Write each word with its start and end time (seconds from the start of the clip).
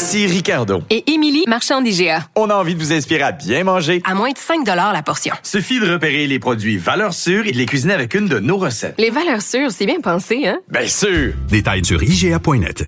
Ici 0.00 0.26
Ricardo. 0.26 0.80
Et 0.88 1.12
Émilie, 1.12 1.44
marchand 1.46 1.82
d'IGA. 1.82 2.24
On 2.34 2.48
a 2.48 2.54
envie 2.54 2.74
de 2.74 2.80
vous 2.80 2.90
inspirer 2.90 3.20
à 3.22 3.32
bien 3.32 3.64
manger. 3.64 4.00
À 4.06 4.14
moins 4.14 4.30
de 4.30 4.38
5 4.38 4.66
la 4.66 5.02
portion. 5.02 5.34
Suffit 5.42 5.78
de 5.78 5.92
repérer 5.92 6.26
les 6.26 6.38
produits 6.38 6.78
valeurs 6.78 7.12
sûres 7.12 7.46
et 7.46 7.52
de 7.52 7.58
les 7.58 7.66
cuisiner 7.66 7.92
avec 7.92 8.14
une 8.14 8.26
de 8.26 8.38
nos 8.38 8.56
recettes. 8.56 8.94
Les 8.96 9.10
valeurs 9.10 9.42
sûres, 9.42 9.70
c'est 9.70 9.84
bien 9.84 10.00
pensé, 10.00 10.48
hein? 10.48 10.58
Bien 10.70 10.86
sûr! 10.86 11.34
Détails 11.50 11.84
sur 11.84 12.02
IGA.net. 12.02 12.86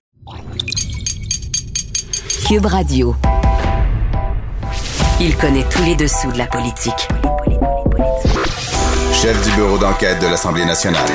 Cube 2.48 2.64
Radio. 2.64 3.14
Il 5.20 5.36
connaît 5.36 5.66
tous 5.70 5.82
les 5.84 5.96
dessous 5.96 6.32
de 6.32 6.38
la 6.38 6.46
politique. 6.46 7.08
Chef 9.12 9.44
du 9.46 9.54
bureau 9.54 9.76
d'enquête 9.76 10.18
de 10.22 10.28
l'Assemblée 10.28 10.64
nationale. 10.64 11.10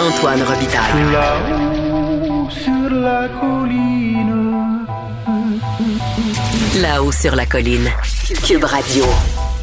Antoine 0.00 0.42
Robitaille. 0.44 1.12
Là-haut 1.12 2.48
sur 2.50 2.88
la 2.94 3.28
colline. 3.40 4.49
Là-haut 6.80 7.12
sur 7.12 7.36
la 7.36 7.44
colline. 7.44 7.90
Cube 8.46 8.64
Radio. 8.64 9.04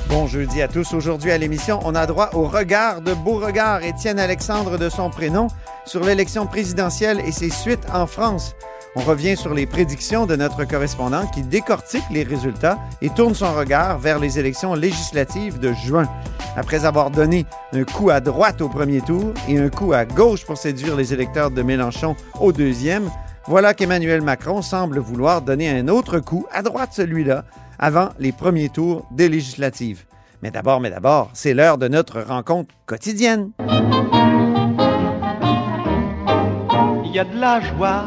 Bon 0.08 0.28
jeudi 0.28 0.62
à 0.62 0.68
tous. 0.68 0.94
Aujourd'hui 0.94 1.32
à 1.32 1.38
l'émission, 1.40 1.80
on 1.84 1.96
a 1.96 2.06
droit 2.06 2.30
au 2.34 2.44
regard 2.44 3.02
de 3.02 3.14
Beauregard, 3.16 3.84
Étienne 3.84 4.20
Alexandre 4.20 4.78
de 4.78 4.88
son 4.88 5.10
prénom, 5.10 5.48
sur 5.86 6.04
l'élection 6.04 6.46
présidentielle 6.46 7.20
et 7.26 7.32
ses 7.32 7.50
suites 7.50 7.88
en 7.92 8.06
France. 8.06 8.56
On 8.96 9.02
revient 9.02 9.36
sur 9.36 9.56
les 9.56 9.66
prédictions 9.66 10.28
de 10.28 10.36
notre 10.36 10.66
correspondant 10.66 11.26
qui 11.28 11.42
décortique 11.42 12.04
les 12.12 12.24
résultats 12.24 12.78
et 13.02 13.10
tourne 13.10 13.34
son 13.34 13.52
regard 13.52 13.98
vers 13.98 14.20
les 14.20 14.38
élections 14.38 14.76
législatives 14.76 15.60
de 15.60 15.74
juin. 15.74 16.08
Après 16.56 16.86
avoir 16.86 17.10
donné 17.10 17.48
un 17.74 17.84
coup 17.84 18.12
à 18.12 18.20
droite 18.20 18.62
au 18.62 18.70
premier 18.70 19.02
tour 19.02 19.34
et 19.48 19.58
un 19.58 19.70
coup 19.70 19.94
à 19.94 20.06
gauche 20.06 20.46
pour 20.46 20.58
séduire 20.58 20.96
les 20.96 21.14
électeurs 21.14 21.50
de 21.50 21.64
Mélenchon 21.64 22.16
au 22.40 22.52
deuxième, 22.52 23.10
voilà 23.48 23.74
qu'Emmanuel 23.74 24.22
Macron 24.22 24.62
semble 24.62 25.00
vouloir 25.00 25.42
donner 25.42 25.70
un 25.70 25.88
autre 25.88 26.20
coup, 26.20 26.46
à 26.52 26.62
droite 26.62 26.90
celui-là, 26.92 27.46
avant 27.80 28.10
les 28.20 28.34
premiers 28.34 28.70
tours 28.70 29.08
des 29.12 29.30
législatives. 29.30 30.06
Mais 30.44 30.52
d'abord, 30.52 30.82
mais 30.82 30.90
d'abord, 30.90 31.32
c'est 31.34 31.54
l'heure 31.54 31.78
de 31.78 31.88
notre 31.88 32.22
rencontre 32.22 32.76
quotidienne. 32.86 33.52
Il 37.06 37.12
y 37.14 37.20
a 37.20 37.24
de 37.24 37.40
la 37.40 37.62
joie. 37.62 38.06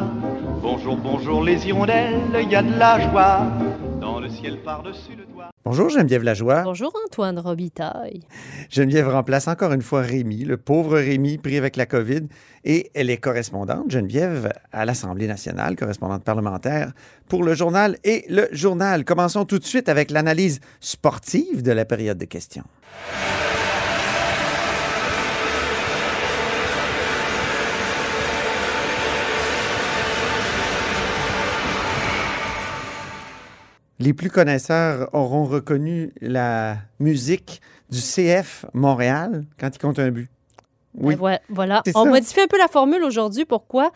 Bonjour, 0.61 0.95
bonjour 0.95 1.43
les 1.43 1.67
hirondelles. 1.67 2.21
Il 2.41 2.49
y 2.49 2.55
a 2.55 2.61
de 2.61 2.77
la 2.77 2.99
joie. 3.09 3.41
Dans 4.31 4.37
le 4.37 4.43
ciel 4.43 4.63
par-dessus 4.63 5.15
le 5.17 5.25
toit. 5.25 5.49
Bonjour 5.65 5.89
Geneviève 5.89 6.23
Lajoie. 6.23 6.61
Bonjour 6.63 6.93
Antoine 7.05 7.37
Robitaille. 7.37 8.21
Geneviève 8.69 9.09
remplace 9.09 9.49
encore 9.49 9.73
une 9.73 9.81
fois 9.81 10.01
Rémi, 10.01 10.45
le 10.45 10.55
pauvre 10.55 10.97
Rémi 10.97 11.37
pris 11.37 11.57
avec 11.57 11.75
la 11.75 11.85
COVID, 11.85 12.21
et 12.63 12.91
elle 12.93 13.09
est 13.09 13.17
correspondante, 13.17 13.91
Geneviève, 13.91 14.53
à 14.71 14.85
l'Assemblée 14.85 15.27
nationale, 15.27 15.75
correspondante 15.75 16.23
parlementaire 16.23 16.93
pour 17.27 17.43
le 17.43 17.55
journal 17.55 17.97
et 18.05 18.23
le 18.29 18.47
journal. 18.53 19.03
Commençons 19.03 19.43
tout 19.43 19.59
de 19.59 19.65
suite 19.65 19.89
avec 19.89 20.11
l'analyse 20.11 20.61
sportive 20.79 21.61
de 21.61 21.73
la 21.73 21.83
période 21.83 22.17
de 22.17 22.25
questions. 22.25 22.63
Les 34.01 34.13
plus 34.13 34.29
connaisseurs 34.31 35.09
auront 35.13 35.45
reconnu 35.45 36.11
la 36.21 36.77
musique 36.99 37.61
du 37.91 37.99
CF 37.99 38.65
Montréal 38.73 39.43
quand 39.59 39.69
il 39.75 39.79
compte 39.79 39.99
un 39.99 40.09
but. 40.09 40.29
Oui. 40.95 41.13
Ben 41.15 41.19
voi- 41.19 41.39
Voilà. 41.49 41.83
On 41.95 42.03
ça. 42.05 42.09
modifie 42.09 42.41
un 42.41 42.47
peu 42.47 42.57
la 42.57 42.67
formule 42.67 43.03
aujourd'hui. 43.03 43.45
Pourquoi? 43.45 43.91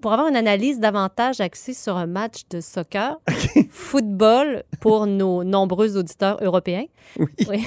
Pour 0.00 0.12
avoir 0.12 0.28
une 0.28 0.36
analyse 0.36 0.78
davantage 0.80 1.40
axée 1.40 1.74
sur 1.74 1.96
un 1.96 2.06
match 2.06 2.42
de 2.50 2.60
soccer, 2.60 3.18
football 3.70 4.62
pour 4.80 5.06
nos 5.06 5.44
nombreux 5.44 5.96
auditeurs 5.96 6.38
européens. 6.42 6.84
Oui. 7.48 7.64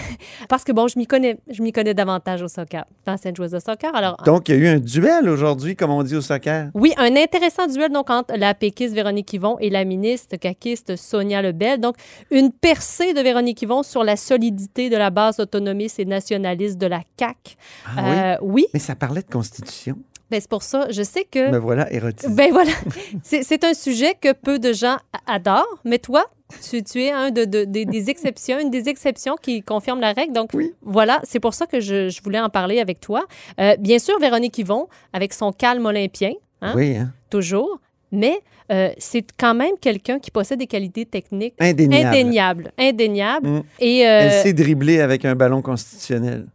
Parce 0.49 0.65
que 0.65 0.73
bon, 0.73 0.87
je 0.89 0.99
m'y 0.99 1.07
connais, 1.07 1.37
je 1.49 1.63
m'y 1.63 1.71
connais 1.71 1.93
davantage 1.93 2.41
au 2.41 2.49
soccer. 2.49 2.83
Ancienne 3.07 3.35
joueuse 3.35 3.51
de 3.51 3.59
soccer. 3.59 3.95
Alors, 3.95 4.17
Donc, 4.25 4.49
il 4.49 4.55
y 4.55 4.57
a 4.57 4.61
eu 4.61 4.67
un 4.67 4.79
duel 4.79 5.29
aujourd'hui, 5.29 5.75
comme 5.77 5.91
on 5.91 6.03
dit 6.03 6.15
au 6.17 6.21
soccer. 6.21 6.69
Oui, 6.73 6.93
un 6.97 7.15
intéressant 7.15 7.65
duel 7.67 7.89
donc 7.91 8.09
entre 8.09 8.35
la 8.35 8.53
péquiste 8.53 8.93
Véronique 8.93 9.31
Yvon 9.33 9.57
et 9.59 9.69
la 9.69 9.85
ministre 9.85 10.35
caquiste 10.35 10.97
Sonia 10.97 11.41
Lebel. 11.41 11.79
Donc, 11.79 11.95
une 12.31 12.51
percée 12.51 13.13
de 13.13 13.21
Véronique 13.21 13.61
Yvon 13.61 13.81
sur 13.81 14.03
la 14.03 14.17
solidité 14.17 14.89
de 14.89 14.97
la 14.97 15.09
base 15.09 15.39
autonomiste 15.39 15.99
et 15.99 16.05
nationaliste 16.05 16.77
de 16.77 16.87
la 16.87 17.01
CAQ. 17.17 17.55
Ah 17.85 18.33
Euh, 18.33 18.37
oui, 18.41 18.67
Mais 18.73 18.79
ça 18.79 18.95
parlait 18.95 19.21
de 19.21 19.31
constitution. 19.31 19.97
Ben, 20.31 20.39
c'est 20.39 20.49
pour 20.49 20.63
ça. 20.63 20.87
Je 20.91 21.01
sais 21.03 21.23
que. 21.29 21.49
Me 21.51 21.57
voilà 21.57 21.91
érotisé. 21.91 22.31
Ben 22.33 22.51
voilà, 22.51 22.71
c'est 23.23 23.63
un 23.63 23.73
sujet 23.73 24.13
que 24.19 24.31
peu 24.33 24.59
de 24.59 24.73
gens 24.73 24.97
adorent, 25.27 25.79
mais 25.85 25.99
toi, 25.99 26.25
tu, 26.69 26.83
tu 26.83 27.01
es 27.03 27.11
un 27.11 27.31
de, 27.31 27.45
de- 27.45 27.63
des- 27.65 27.85
des 27.85 28.09
exceptions, 28.09 28.59
une 28.59 28.69
des 28.71 28.89
exceptions 28.89 29.35
qui 29.41 29.61
confirme 29.61 29.99
la 29.99 30.13
règle. 30.13 30.33
Donc 30.33 30.49
Oui. 30.53 30.71
voilà, 30.81 31.19
c'est 31.23 31.39
pour 31.39 31.53
ça 31.53 31.65
que 31.67 31.79
je, 31.79 32.09
je 32.09 32.21
voulais 32.23 32.39
en 32.39 32.49
parler 32.49 32.79
avec 32.79 32.99
toi. 32.99 33.25
Euh, 33.59 33.75
bien 33.77 33.99
sûr, 33.99 34.17
Véronique 34.19 34.57
Yvon, 34.57 34.87
avec 35.13 35.33
son 35.33 35.51
calme 35.51 35.85
olympien, 35.85 36.31
hein, 36.61 36.73
Oui, 36.75 36.95
hein? 36.97 37.11
toujours, 37.29 37.79
mais 38.11 38.39
euh, 38.71 38.89
c'est 38.97 39.25
quand 39.37 39.53
même 39.55 39.73
quelqu'un 39.81 40.19
qui 40.19 40.29
possède 40.31 40.59
des 40.59 40.67
qualités 40.67 41.05
techniques 41.05 41.53
Indéniable. 41.59 42.07
indéniables. 42.07 42.71
Indéniables. 42.79 43.47
Mm. 43.49 43.63
Et 43.79 44.07
euh, 44.07 44.19
Elle 44.23 44.31
sait 44.43 44.53
dribbler 44.53 45.01
avec 45.01 45.25
un 45.25 45.35
ballon 45.35 45.61
constitutionnel. 45.61 46.45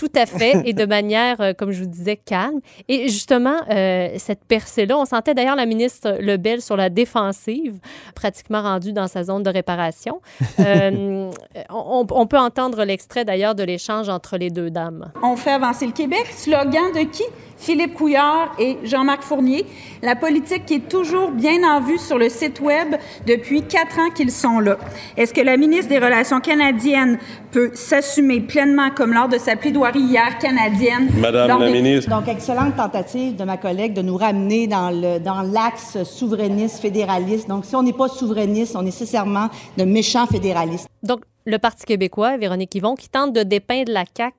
Tout 0.00 0.08
à 0.16 0.24
fait, 0.24 0.62
et 0.64 0.72
de 0.72 0.86
manière, 0.86 1.42
euh, 1.42 1.52
comme 1.52 1.72
je 1.72 1.80
vous 1.80 1.90
disais, 1.90 2.16
calme. 2.16 2.60
Et 2.88 3.10
justement, 3.10 3.56
euh, 3.70 4.08
cette 4.16 4.46
percée-là, 4.46 4.96
on 4.96 5.04
sentait 5.04 5.34
d'ailleurs 5.34 5.56
la 5.56 5.66
ministre 5.66 6.16
Lebel 6.20 6.62
sur 6.62 6.74
la 6.74 6.88
défensive, 6.88 7.78
pratiquement 8.14 8.62
rendue 8.62 8.94
dans 8.94 9.08
sa 9.08 9.24
zone 9.24 9.42
de 9.42 9.50
réparation. 9.50 10.22
Euh, 10.58 11.30
on, 11.68 12.06
on 12.10 12.26
peut 12.26 12.38
entendre 12.38 12.82
l'extrait 12.84 13.26
d'ailleurs 13.26 13.54
de 13.54 13.62
l'échange 13.62 14.08
entre 14.08 14.38
les 14.38 14.48
deux 14.48 14.70
dames. 14.70 15.12
On 15.22 15.36
fait 15.36 15.50
avancer 15.50 15.84
le 15.84 15.92
Québec. 15.92 16.24
Slogan 16.34 16.92
de 16.94 17.00
qui? 17.00 17.24
Philippe 17.60 17.92
Couillard 17.94 18.54
et 18.58 18.78
Jean-Marc 18.84 19.22
Fournier. 19.22 19.66
La 20.02 20.16
politique 20.16 20.64
qui 20.64 20.74
est 20.76 20.88
toujours 20.88 21.30
bien 21.30 21.62
en 21.62 21.80
vue 21.82 21.98
sur 21.98 22.16
le 22.16 22.30
site 22.30 22.58
Web 22.60 22.96
depuis 23.26 23.62
quatre 23.62 23.98
ans 23.98 24.08
qu'ils 24.14 24.32
sont 24.32 24.60
là. 24.60 24.78
Est-ce 25.16 25.34
que 25.34 25.42
la 25.42 25.58
ministre 25.58 25.88
des 25.90 25.98
Relations 25.98 26.40
canadiennes 26.40 27.18
peut 27.52 27.70
s'assumer 27.74 28.40
pleinement, 28.40 28.90
comme 28.90 29.12
lors 29.12 29.28
de 29.28 29.36
sa 29.36 29.56
plaidoirie 29.56 30.00
hier 30.00 30.38
canadienne? 30.38 31.10
Madame 31.18 31.60
la 31.60 31.66
des- 31.66 31.72
ministre. 31.82 32.08
Donc, 32.08 32.28
excellente 32.28 32.76
tentative 32.76 33.36
de 33.36 33.44
ma 33.44 33.58
collègue 33.58 33.92
de 33.92 34.02
nous 34.02 34.16
ramener 34.16 34.66
dans 34.66 34.90
le 34.90 35.18
dans 35.20 35.42
l'axe 35.42 36.02
souverainiste, 36.04 36.80
fédéraliste. 36.80 37.46
Donc, 37.48 37.66
si 37.66 37.76
on 37.76 37.82
n'est 37.82 37.92
pas 37.92 38.08
souverainiste, 38.08 38.74
on 38.74 38.80
est 38.80 38.84
nécessairement 38.84 39.48
de 39.76 39.84
méchants 39.84 40.26
fédéralistes. 40.26 40.88
Donc, 41.02 41.20
le 41.44 41.58
Parti 41.58 41.84
québécois, 41.84 42.36
Véronique 42.38 42.74
Yvon, 42.74 42.94
qui 42.94 43.08
tente 43.10 43.32
de 43.34 43.42
dépeindre 43.42 43.92
la 43.92 44.04
CAQ 44.16 44.34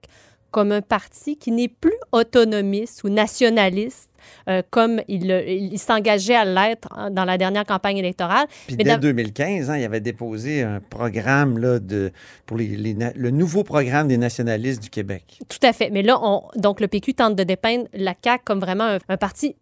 comme 0.51 0.71
un 0.71 0.81
parti 0.81 1.37
qui 1.37 1.51
n'est 1.51 1.67
plus 1.67 1.97
autonomiste 2.11 3.03
ou 3.03 3.09
nationaliste, 3.09 4.10
euh, 4.49 4.61
comme 4.69 5.01
il, 5.07 5.27
le- 5.27 5.47
il 5.47 5.77
s'engageait 5.79 6.35
à 6.35 6.45
l'être 6.45 6.87
hein, 6.95 7.09
dans 7.11 7.25
la 7.25 7.37
dernière 7.37 7.65
campagne 7.65 7.97
électorale. 7.97 8.45
Puis 8.67 8.75
Mais 8.77 8.83
dès 8.83 8.91
dans- 8.91 8.99
2015, 8.99 9.69
hein, 9.69 9.77
il 9.77 9.83
avait 9.85 9.99
déposé 9.99 10.63
un 10.63 10.79
programme 10.89 11.57
là, 11.57 11.79
de, 11.79 12.11
pour 12.45 12.57
les, 12.57 12.67
le 13.15 13.29
nouveau 13.31 13.63
programme 13.63 14.07
des 14.07 14.17
nationalistes 14.17 14.81
du 14.83 14.89
Québec. 14.89 15.39
Tout 15.49 15.65
à 15.65 15.73
fait. 15.73 15.89
Mais 15.89 16.01
là, 16.03 16.19
on, 16.21 16.43
donc 16.55 16.79
le 16.81 16.87
PQ 16.87 17.13
tente 17.13 17.35
de 17.35 17.43
dépeindre 17.43 17.85
la 17.93 18.13
CAQ 18.23 18.43
comme 18.45 18.59
vraiment 18.59 18.85
un, 18.85 18.97
un 19.09 19.17
parti 19.17 19.55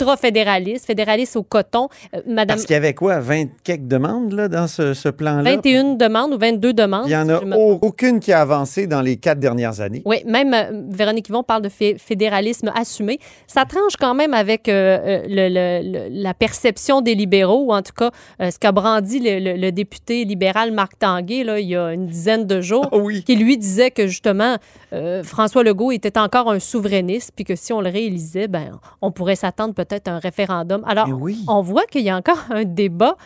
ultra-fédéraliste, 0.00 0.86
fédéraliste 0.86 1.36
au 1.36 1.42
coton. 1.42 1.88
Euh, 2.14 2.20
Madame, 2.26 2.56
Parce 2.56 2.64
qu'il 2.66 2.74
y 2.74 2.76
avait 2.76 2.94
quoi, 2.94 3.20
20 3.20 3.46
quelques 3.64 3.86
demandes 3.86 4.32
là, 4.32 4.48
dans 4.48 4.66
ce, 4.66 4.94
ce 4.94 5.08
plan-là? 5.08 5.42
21 5.42 5.94
demandes 5.94 6.32
ou 6.34 6.38
22 6.38 6.72
demandes. 6.72 7.04
Il 7.06 7.10
n'y 7.10 7.16
en 7.16 7.28
a 7.28 7.40
me- 7.44 7.56
aucune 7.56 8.20
qui 8.20 8.32
a 8.32 8.40
avancé 8.40 8.86
dans 8.86 9.02
les 9.02 9.16
quatre 9.16 9.38
dernières 9.40 9.80
années. 9.80 10.02
Oui, 10.04 10.22
même 10.26 10.54
euh, 10.54 10.82
Véronique 10.90 11.28
Yvon 11.28 11.42
parle 11.42 11.62
de 11.62 11.68
fé- 11.68 11.96
fédéralisme 11.98 12.70
assumé. 12.74 13.18
Ça 13.46 13.64
tranche 13.64 13.96
quand 14.00 14.14
même 14.14 14.34
avec 14.34 14.68
euh, 14.68 14.72
euh, 14.72 15.22
le- 15.28 15.48
le- 15.48 15.92
le- 15.92 16.22
la 16.22 16.34
perception 16.34 17.00
des 17.02 17.14
libéraux, 17.14 17.64
ou 17.66 17.72
en 17.72 17.82
tout 17.82 17.92
cas 17.96 18.10
euh, 18.40 18.50
ce 18.50 18.58
qu'a 18.58 18.72
brandi 18.72 19.20
le, 19.22 19.70
député 19.70 20.24
libéral 20.24 20.72
Marc 20.72 20.98
Tanguay 20.98 21.44
là, 21.44 21.60
il 21.60 21.68
y 21.68 21.76
a 21.76 21.92
une 21.92 22.06
dizaine 22.06 22.46
de 22.46 22.60
jours, 22.60 22.88
Ah 22.92 22.96
oui. 22.96 23.22
qui 23.24 23.36
lui 23.36 23.56
disait 23.58 23.90
que 23.90 24.06
justement 24.06 24.56
euh, 24.92 25.22
François 25.22 25.62
Legault 25.62 25.92
était 25.92 26.18
encore 26.18 26.50
un 26.50 26.58
souverainiste, 26.58 27.32
puis 27.36 27.44
que 27.44 27.54
si 27.54 27.72
on 27.72 27.80
le 27.80 27.90
réalisait, 27.90 28.48
ben, 28.48 28.80
on 29.02 29.12
pourrait 29.12 29.36
s'attendre 29.36 29.74
peut-être 29.74 30.08
à 30.08 30.12
un 30.12 30.18
référendum. 30.18 30.82
Alors, 30.86 31.08
oui. 31.20 31.38
on 31.46 31.60
voit 31.60 31.84
qu'il 31.84 32.02
y 32.02 32.10
a 32.10 32.16
encore 32.16 32.38
un 32.50 32.64
débat 32.64 33.16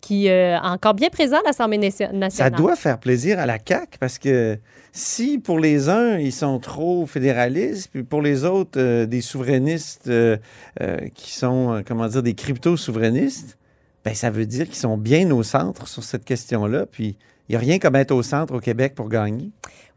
qui 0.00 0.26
est 0.26 0.56
encore 0.62 0.94
bien 0.94 1.08
présent 1.08 1.36
à 1.38 1.42
l'Assemblée 1.46 1.78
nation- 1.78 2.06
Ça 2.08 2.12
nationale. 2.12 2.52
doit 2.54 2.76
faire 2.76 2.98
plaisir 2.98 3.38
à 3.38 3.46
la 3.46 3.58
CAQ 3.58 3.98
parce 3.98 4.18
que 4.18 4.58
si 4.92 5.38
pour 5.38 5.58
les 5.58 5.88
uns, 5.88 6.18
ils 6.18 6.32
sont 6.32 6.58
trop 6.60 7.04
fédéralistes, 7.06 7.88
puis 7.92 8.04
pour 8.04 8.22
les 8.22 8.44
autres, 8.44 8.78
euh, 8.78 9.06
des 9.06 9.20
souverainistes 9.20 10.06
euh, 10.08 10.36
euh, 10.80 10.96
qui 11.14 11.32
sont, 11.32 11.72
euh, 11.74 11.80
comment 11.84 12.06
dire, 12.06 12.22
des 12.22 12.34
crypto-souverainistes, 12.34 13.58
ben, 14.04 14.14
ça 14.14 14.30
veut 14.30 14.46
dire 14.46 14.66
qu'ils 14.66 14.76
sont 14.76 14.96
bien 14.98 15.30
au 15.30 15.42
centre 15.42 15.88
sur 15.88 16.04
cette 16.04 16.24
question-là. 16.24 16.86
Puis 16.86 17.16
il 17.48 17.52
n'y 17.52 17.56
a 17.56 17.58
rien 17.58 17.78
comme 17.78 17.96
être 17.96 18.12
au 18.12 18.22
centre 18.22 18.54
au 18.54 18.60
Québec 18.60 18.94
pour 18.94 19.08
gagner. 19.08 19.50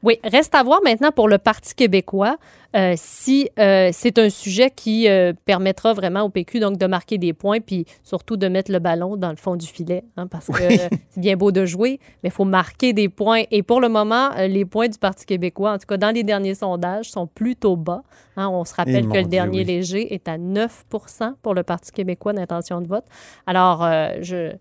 Oui, 0.03 0.19
reste 0.23 0.53
à 0.53 0.61
voir 0.61 0.79
maintenant 0.83 1.11
pour 1.11 1.27
le 1.27 1.39
Parti 1.39 1.73
québécois 1.73 2.37
euh, 2.75 2.93
si 2.95 3.49
euh, 3.57 3.89
c'est 3.91 4.19
un 4.19 4.29
sujet 4.29 4.69
qui 4.69 5.07
euh, 5.07 5.33
permettra 5.45 5.93
vraiment 5.93 6.21
au 6.21 6.29
PQ 6.29 6.59
donc 6.59 6.77
de 6.77 6.85
marquer 6.85 7.17
des 7.17 7.33
points 7.33 7.59
puis 7.59 7.85
surtout 8.03 8.37
de 8.37 8.47
mettre 8.47 8.71
le 8.71 8.77
ballon 8.77 9.15
dans 9.17 9.31
le 9.31 9.37
fond 9.37 9.55
du 9.55 9.65
filet 9.65 10.03
hein, 10.15 10.27
parce 10.27 10.47
que 10.47 10.67
Oui. 10.67 10.77
c'est 11.09 11.19
bien 11.19 11.35
beau 11.35 11.51
de 11.51 11.65
jouer 11.65 11.99
mais 12.21 12.29
il 12.29 12.31
faut 12.31 12.45
marquer 12.45 12.93
des 12.93 13.09
points 13.09 13.43
et 13.49 13.63
pour 13.63 13.81
le 13.81 13.89
moment 13.89 14.29
les 14.47 14.65
points 14.65 14.87
du 14.87 14.99
Parti 14.99 15.25
québécois 15.25 15.71
en 15.73 15.77
tout 15.79 15.87
cas 15.87 15.97
dans 15.97 16.13
les 16.13 16.23
derniers 16.23 16.55
sondages 16.55 17.09
sont 17.09 17.25
plutôt 17.25 17.75
bas. 17.75 18.03
Hein. 18.35 18.49
on 18.49 18.65
se 18.65 18.75
rappelle 18.75 19.05
mon 19.05 19.13
que 19.13 19.17
le 19.17 19.23
Dieu, 19.23 19.31
dernier 19.31 19.59
oui. 19.59 19.65
léger 19.65 20.13
est 20.13 20.27
à 20.27 20.37
9% 20.37 21.33
pour 21.41 21.55
le 21.55 21.63
Parti 21.63 21.91
québécois 21.91 22.33
d'intention 22.33 22.81
de 22.81 22.87
vote. 22.87 23.05
Alors 23.47 23.79
je 24.21 24.51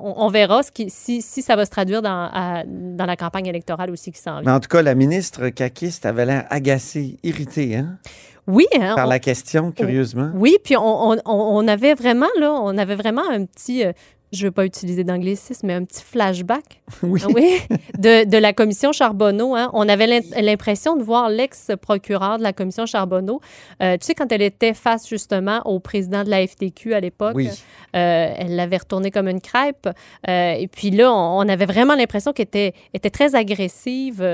on, 0.00 0.14
on 0.24 0.28
verra 0.28 0.62
ce 0.62 0.70
qui, 0.72 0.90
si, 0.90 1.22
si 1.22 1.42
ça 1.42 1.56
va 1.56 1.64
se 1.64 1.70
traduire 1.70 2.02
dans, 2.02 2.28
à- 2.32 2.62
dans 2.66 3.06
la 3.06 3.16
campagne 3.16 3.46
électorale 3.46 3.90
aussi 3.90 4.12
qui 4.12 4.20
s'en 4.20 4.40
vient. 4.40 4.42
Mais 4.44 4.50
en 4.52 4.60
tout 4.60 4.68
cas, 4.68 4.82
la 4.82 4.94
ministre 4.94 5.48
caquiste 5.50 6.06
avait 6.06 6.24
l'air 6.26 6.46
agacée, 6.50 7.18
irritée 7.22 7.76
hein, 7.76 7.98
Oui, 8.46 8.66
hein, 8.78 8.94
par 8.96 9.06
on- 9.06 9.10
la 9.10 9.18
question, 9.18 9.72
curieusement. 9.72 10.30
Oui, 10.34 10.56
puis 10.62 10.76
on, 10.76 11.10
on- 11.10 11.16
on- 11.24 11.58
on 11.58 11.68
avait 11.68 11.94
vraiment, 11.94 12.28
là, 12.38 12.52
on 12.52 12.76
avait 12.78 12.94
vraiment 12.96 13.28
un 13.28 13.44
petit, 13.44 13.84
euh, 13.84 13.92
je 14.32 14.42
ne 14.42 14.48
veux 14.48 14.52
pas 14.52 14.64
utiliser 14.66 15.04
d'anglicisme, 15.04 15.66
mais 15.68 15.74
un 15.74 15.84
petit 15.84 16.02
flashback 16.02 16.82
Oui. 17.02 17.20
ah 17.24 17.28
oui, 17.34 17.58
de, 17.98 18.28
de 18.28 18.36
la 18.38 18.52
commission 18.52 18.92
Charbonneau. 18.92 19.54
hein. 19.54 19.70
On 19.72 19.88
avait 19.88 20.06
l'im- 20.06 20.40
l'impression 20.42 20.96
de 20.96 21.02
voir 21.02 21.30
l'ex-procureur 21.30 22.38
de 22.38 22.42
la 22.42 22.52
commission 22.52 22.86
Charbonneau. 22.86 23.40
Euh, 23.82 23.96
tu 23.98 24.06
sais, 24.06 24.14
quand 24.14 24.30
elle 24.32 24.42
était 24.42 24.74
face 24.74 25.08
justement 25.08 25.60
au 25.64 25.78
président 25.80 26.24
de 26.24 26.30
la 26.30 26.46
FTQ 26.46 26.94
à 26.94 27.00
l'époque, 27.00 27.34
Oui. 27.36 27.48
euh, 27.94 28.32
elle 28.36 28.56
l'avait 28.56 28.78
retourné 28.78 29.10
comme 29.10 29.28
une 29.28 29.40
crêpe. 29.40 29.88
Euh, 30.28 30.52
et 30.52 30.68
puis 30.68 30.90
là, 30.90 31.12
on, 31.12 31.38
on 31.38 31.48
avait 31.48 31.66
vraiment 31.66 31.94
l'impression 31.94 32.32
qu'elle 32.32 32.44
était, 32.46 32.74
était 32.94 33.10
très 33.10 33.34
agressive, 33.34 34.24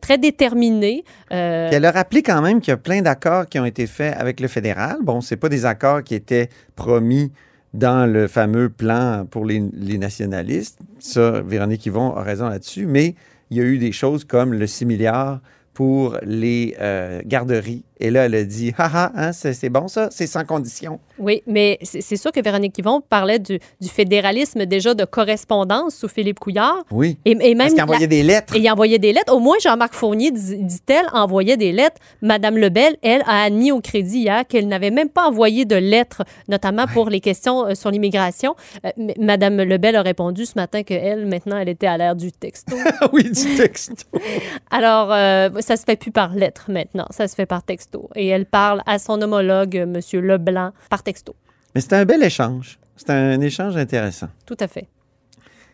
très 0.00 0.18
déterminée. 0.18 1.04
Elle 1.30 1.84
a 1.84 1.90
rappelé 1.90 2.22
quand 2.22 2.40
même 2.40 2.60
qu'il 2.60 2.70
y 2.70 2.74
a 2.74 2.76
plein 2.76 3.02
d'accords 3.02 3.46
qui 3.46 3.58
ont 3.58 3.64
été 3.64 3.86
faits 3.86 4.14
avec 4.16 4.40
le 4.40 4.48
fédéral. 4.48 4.98
Bon, 5.02 5.20
c'est 5.20 5.36
pas 5.36 5.48
des 5.48 5.64
accords 5.66 6.02
qui 6.04 6.14
étaient 6.14 6.48
promis 6.76 7.32
dans 7.74 8.10
le 8.10 8.28
fameux 8.28 8.68
plan 8.68 9.26
pour 9.30 9.44
les, 9.44 9.60
nationalistes. 9.60 10.78
Ça, 10.98 11.42
Véronique 11.42 11.86
Yvon 11.86 12.14
a 12.14 12.22
raison 12.22 12.48
là-dessus. 12.48 12.86
Mais 12.86 13.14
il 13.50 13.56
y 13.56 13.60
a 13.60 13.64
eu 13.64 13.78
des 13.78 13.92
choses 13.92 14.24
comme 14.24 14.52
le 14.54 14.66
6 14.66 14.86
milliards 14.86 15.40
pour 15.74 16.18
les 16.22 16.76
euh, 16.80 17.20
garderies. 17.24 17.84
Et 18.00 18.10
là, 18.10 18.26
elle 18.26 18.34
a 18.34 18.44
dit, 18.44 18.72
haha, 18.78 19.12
hein, 19.16 19.32
c'est 19.32 19.68
bon 19.68 19.88
ça, 19.88 20.08
c'est 20.10 20.26
sans 20.26 20.44
condition. 20.44 21.00
Oui, 21.18 21.42
mais 21.46 21.78
c'est 21.82 22.16
sûr 22.16 22.30
que 22.30 22.40
Véronique 22.40 22.78
Yvon 22.78 23.00
parlait 23.00 23.38
du, 23.40 23.58
du 23.80 23.88
fédéralisme 23.88 24.66
déjà 24.66 24.94
de 24.94 25.04
correspondance 25.04 25.96
sous 25.96 26.08
Philippe 26.08 26.38
Couillard. 26.38 26.84
Oui. 26.90 27.18
Et, 27.24 27.32
et 27.32 27.54
même 27.54 27.58
Parce 27.58 27.70
qu'il 27.70 27.76
la- 27.78 27.84
envoyait 27.84 28.06
des 28.06 28.22
lettres. 28.22 28.54
Et 28.54 28.60
il 28.60 28.70
envoyait 28.70 28.98
des 28.98 29.12
lettres. 29.12 29.34
Au 29.34 29.40
moins, 29.40 29.56
Jean-Marc 29.60 29.94
Fournier, 29.94 30.30
dit-elle, 30.30 31.06
envoyait 31.12 31.56
des 31.56 31.72
lettres. 31.72 31.96
Madame 32.22 32.56
Lebel, 32.56 32.96
elle, 33.02 33.22
a 33.26 33.42
admis 33.44 33.72
au 33.72 33.80
crédit 33.80 34.18
hier 34.20 34.46
qu'elle 34.46 34.68
n'avait 34.68 34.90
même 34.92 35.08
pas 35.08 35.26
envoyé 35.28 35.64
de 35.64 35.76
lettres, 35.76 36.22
notamment 36.48 36.86
pour 36.86 37.10
les 37.10 37.20
questions 37.20 37.66
euh, 37.66 37.74
sur 37.74 37.90
l'immigration. 37.90 38.54
Euh, 38.86 38.90
Madame 39.18 39.56
Lebel 39.56 39.96
a 39.96 40.02
répondu 40.02 40.46
ce 40.46 40.52
matin 40.56 40.82
qu'elle, 40.84 41.26
maintenant, 41.26 41.58
elle 41.58 41.68
était 41.68 41.86
à 41.88 41.96
l'ère 41.98 42.14
du 42.14 42.30
texto. 42.30 42.76
oui, 43.12 43.24
du 43.24 43.56
texte. 43.56 44.06
Alors, 44.70 45.12
euh, 45.12 45.48
ça 45.60 45.76
se 45.76 45.84
fait 45.84 45.96
plus 45.96 46.12
par 46.12 46.34
lettre 46.34 46.70
maintenant, 46.70 47.06
ça 47.10 47.26
se 47.26 47.34
fait 47.34 47.46
par 47.46 47.62
texto. 47.62 47.87
Et 48.14 48.28
elle 48.28 48.46
parle 48.46 48.82
à 48.86 48.98
son 48.98 49.20
homologue, 49.20 49.76
euh, 49.76 49.82
M. 49.82 50.20
Leblanc, 50.24 50.72
par 50.90 51.02
texto. 51.02 51.34
Mais 51.74 51.80
c'était 51.80 51.96
un 51.96 52.04
bel 52.04 52.22
échange. 52.22 52.78
C'était 52.96 53.12
un 53.12 53.40
échange 53.40 53.76
intéressant. 53.76 54.28
Tout 54.46 54.56
à 54.60 54.68
fait. 54.68 54.88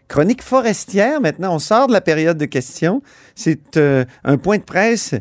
Chronique 0.08 0.43
forestière, 0.43 1.20
maintenant, 1.20 1.55
on 1.55 1.58
sort 1.58 1.87
de 1.87 1.93
la 1.93 2.00
période 2.00 2.37
de 2.37 2.44
questions. 2.44 3.02
C'est 3.34 3.76
euh, 3.78 4.05
un 4.22 4.37
point 4.37 4.58
de 4.58 4.62
presse 4.62 5.14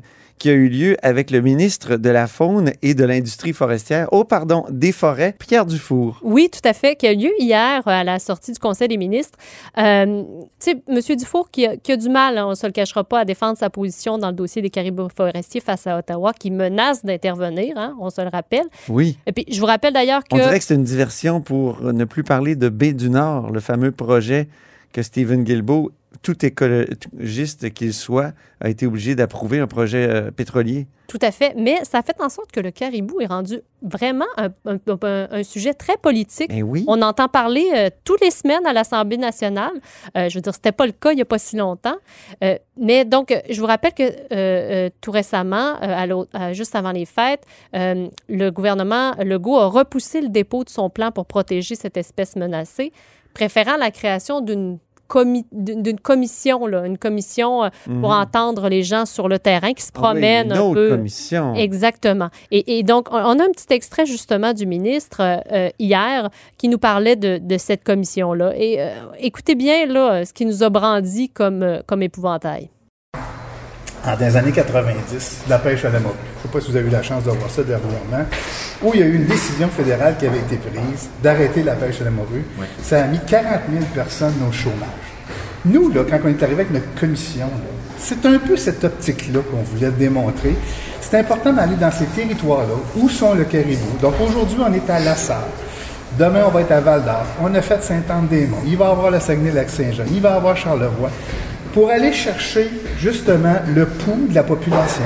qui 0.44 0.50
a 0.50 0.54
eu 0.56 0.68
lieu 0.68 0.98
avec 1.02 1.32
le 1.32 1.40
ministre 1.40 1.96
de 1.96 2.10
la 2.10 2.28
Faune 2.28 2.74
et 2.82 2.96
de 2.96 3.06
l'Industrie 3.06 3.54
forestière, 3.54 4.10
oh 4.12 4.26
pardon, 4.26 4.66
des 4.70 4.92
forêts, 4.92 5.38
Pierre 5.40 5.66
Dufour. 5.66 6.20
Oui, 6.22 6.50
tout 6.52 6.68
à 6.68 6.74
fait, 6.74 6.98
qui 6.98 7.08
a 7.08 7.14
lieu 7.14 7.32
hier 7.40 7.82
euh, 7.88 7.90
à 7.90 8.04
la 8.04 8.20
sortie 8.20 8.52
du 8.52 8.60
Conseil 8.60 8.90
des 8.90 8.98
ministres. 8.98 9.40
Euh, 9.78 10.22
tu 10.60 10.72
sais, 10.72 10.84
M. 10.90 11.16
Dufour 11.16 11.50
qui 11.50 11.66
a, 11.66 11.78
qui 11.78 11.94
a 11.94 11.96
du 11.96 12.10
mal, 12.10 12.38
hein, 12.38 12.46
on 12.46 12.50
ne 12.50 12.56
se 12.56 12.66
le 12.66 12.74
cachera 12.74 13.06
pas, 13.06 13.22
à 13.22 13.24
défendre 13.24 13.58
sa 13.58 13.70
position 13.70 14.18
dans 14.18 14.32
le 14.32 14.36
dossier 14.36 14.62
des 14.62 14.70
caribous 14.70 15.08
forestiers 15.16 15.62
face 15.62 15.88
à 15.88 15.98
Ottawa, 16.00 16.34
qui 16.34 16.52
menace 16.52 17.06
d'intervenir, 17.06 17.78
hein, 17.78 17.96
on 18.02 18.10
se 18.10 18.20
le 18.20 18.28
rappelle. 18.28 18.66
Oui. 18.90 19.18
Et 19.26 19.32
puis, 19.32 19.46
je 19.50 19.58
vous 19.62 19.66
rappelle 19.66 19.94
d'ailleurs 19.94 20.26
que... 20.26 20.36
On 20.36 20.40
dirait 20.40 20.60
que 20.60 20.66
c'est 20.66 20.76
une 20.76 20.84
diversion 20.84 21.40
pour 21.40 21.82
ne 21.82 22.04
plus 22.04 22.26
parler 22.26 22.58
de 22.58 22.68
Baie 22.68 22.92
du 22.92 23.10
Nord, 23.10 23.50
le 23.52 23.62
fameux 23.62 23.94
projet 23.94 24.50
que 24.92 25.02
Stephen 25.04 25.46
Guilbeault, 25.46 25.92
tout 26.24 26.44
écologiste 26.46 27.72
qu'il 27.74 27.94
soit, 27.94 28.32
a 28.60 28.70
été 28.70 28.88
obligé 28.88 29.14
d'approuver 29.14 29.60
un 29.60 29.68
projet 29.68 30.08
euh, 30.10 30.32
pétrolier. 30.32 30.88
Tout 31.08 31.20
à 31.22 31.32
fait, 31.32 31.54
mais 31.58 31.84
ça 31.84 32.02
fait 32.02 32.20
en 32.22 32.30
sorte 32.30 32.52
que 32.52 32.62
le 32.62 32.72
caribou 32.72 33.20
est 33.20 33.26
rendu 33.28 33.60
vraiment 33.82 34.26
un, 34.38 34.48
un- 34.66 34.78
un- 34.88 35.28
un 35.30 35.44
sujet 35.44 35.74
très 35.74 35.98
politique. 35.98 36.50
Eh 36.52 36.64
oui. 36.64 36.86
On 36.88 37.02
entend 37.02 37.28
parler 37.28 37.66
euh, 37.76 37.90
toutes 38.06 38.22
les 38.22 38.32
semaines 38.32 38.66
à 38.66 38.72
l'Assemblée 38.74 39.18
nationale. 39.18 39.74
Euh, 40.18 40.30
je 40.30 40.36
veux 40.36 40.42
dire, 40.42 40.54
c'était 40.54 40.72
pas 40.72 40.86
le 40.86 40.94
cas 40.94 41.12
il 41.12 41.18
n'y 41.18 41.22
a 41.22 41.26
pas 41.26 41.38
si 41.38 41.58
longtemps. 41.58 41.98
Euh, 42.44 42.58
mais 42.78 43.04
donc, 43.06 43.38
je 43.50 43.60
vous 43.60 43.68
rappelle 43.68 43.94
que 43.94 44.90
tout 45.02 45.12
récemment, 45.12 45.76
à 45.82 46.54
juste 46.54 46.74
avant 46.76 46.92
les 46.94 47.06
fêtes, 47.06 47.44
le 47.74 48.50
gouvernement 48.50 49.12
Legault 49.20 49.58
a 49.58 49.68
repoussé 49.68 50.22
le 50.22 50.30
dépôt 50.30 50.64
de 50.64 50.70
son 50.70 50.90
plan 50.90 51.12
pour 51.12 51.26
protéger 51.26 51.76
cette 51.76 51.98
espèce 51.98 52.36
menacée, 52.38 52.92
préférant 53.34 53.76
la 53.78 53.92
création 53.92 54.40
d'une 54.42 54.80
comi- 55.14 55.46
d'une 55.52 56.00
commission, 56.00 56.66
là, 56.66 56.86
une 56.86 56.98
commission 56.98 57.64
euh, 57.66 57.70
pour 57.86 58.10
Mhm. 58.10 58.22
entendre 58.24 58.70
les 58.70 58.82
gens 58.84 59.06
sur 59.06 59.28
le 59.30 59.38
terrain 59.38 59.74
qui 59.74 59.84
se 59.84 59.92
Ah 59.94 59.98
oui, 60.00 60.02
promènent 60.02 60.52
un 60.52 60.74
peu. 60.74 60.90
commission. 60.90 61.54
Exactement. 61.56 62.30
Et, 62.52 62.80
et 62.80 62.84
donc, 62.84 63.08
on, 63.12 63.16
a 63.16 63.44
un 63.44 63.52
petit 63.52 63.72
extrait 63.72 64.06
justement 64.06 64.54
du 64.54 64.66
ministre 64.66 65.22
euh, 65.22 65.38
euh, 65.52 65.70
hier 65.80 66.30
qui 66.58 66.68
nous 66.70 66.80
parlait 66.80 67.16
de, 67.16 67.38
de 67.38 67.58
cette 67.58 67.84
commission-là. 67.84 68.54
Et 68.58 68.82
euh, 68.82 68.90
écoutez 69.20 69.56
bien 69.56 69.86
là, 69.86 70.26
ce 70.26 70.34
qu'il 70.34 70.48
nous 70.48 70.64
a 70.64 70.70
brandi 70.70 71.30
comme, 71.30 71.82
comme 71.86 72.02
épouvantail. 72.02 72.70
En, 74.06 74.12
dans 74.16 74.26
les 74.26 74.36
années 74.38 74.52
90, 74.52 75.44
la 75.50 75.58
pêche 75.60 75.86
à 75.86 75.90
la 75.90 76.00
morue. 76.00 76.16
Je 76.36 76.40
ne 76.40 76.42
sais 76.44 76.48
pas 76.54 76.62
si 76.62 76.72
vous 76.72 76.78
avez 76.78 76.88
eu 76.88 76.92
la 76.92 77.04
chance 77.04 77.24
de 77.24 77.32
voir 77.32 77.50
ça 77.50 77.64
dernièrement, 77.64 78.26
où 78.82 78.92
il 78.94 79.00
y 79.00 79.04
a 79.04 79.06
eu 79.06 79.16
une 79.16 79.26
décision 79.26 79.70
fédérale 79.70 80.16
qui 80.18 80.28
avait 80.28 80.40
été 80.40 80.58
prise 80.58 81.10
d'arrêter 81.22 81.64
la 81.64 81.74
pêche 81.74 82.02
à 82.02 82.06
la 82.06 82.12
morue. 82.12 82.44
Ça 82.82 83.04
a 83.04 83.08
mis 83.08 83.20
40 83.20 83.46
000 83.72 83.86
personnes 83.94 84.36
au 84.48 84.52
chômage. 84.52 84.78
Nous, 85.66 85.90
là, 85.94 86.02
quand 86.10 86.20
on 86.26 86.28
est 86.28 86.44
arrivé 86.44 86.62
avec 86.62 86.72
notre 86.72 86.94
commission, 87.00 87.50
c'est 87.98 88.26
un 88.26 88.38
peu 88.38 88.58
cette 88.58 88.84
optique-là 88.84 89.40
qu'on 89.50 89.62
voulait 89.64 89.92
démontrer. 89.92 90.56
C'est 91.00 91.20
important 91.20 91.54
d'aller 91.54 91.76
dans 91.76 91.92
ces 91.92 92.06
territoires-là. 92.06 92.76
Où 92.98 93.08
sont 93.08 93.34
le 93.34 93.46
caribou? 93.46 93.98
Donc 94.02 94.16
aujourd'hui, 94.20 94.58
on 94.60 94.74
est 94.74 94.90
à 94.90 95.00
La 95.00 95.16
Salle. 95.16 95.38
Demain, 96.20 96.44
on 96.46 96.50
va 96.50 96.62
être 96.62 96.72
à 96.72 96.82
Val-d'Or. 96.82 97.26
On 97.42 97.54
a 97.56 97.62
fait 97.62 97.82
Saint-Anne-des-Monts. 97.82 98.64
Il 98.68 98.78
va 98.78 98.86
y 98.86 98.92
avoir 98.92 99.10
le 99.10 99.20
Saguenay-Lac-Saint-Jean. 99.20 100.04
Il 100.12 100.22
va 100.22 100.32
y 100.32 100.34
avoir 100.34 100.56
Charlevoix. 100.58 101.10
Pour 101.74 101.90
aller 101.90 102.14
chercher 102.14 102.70
justement 103.00 103.56
le 103.74 103.86
pouls 103.86 104.28
de 104.30 104.36
la 104.36 104.44
population, 104.44 105.04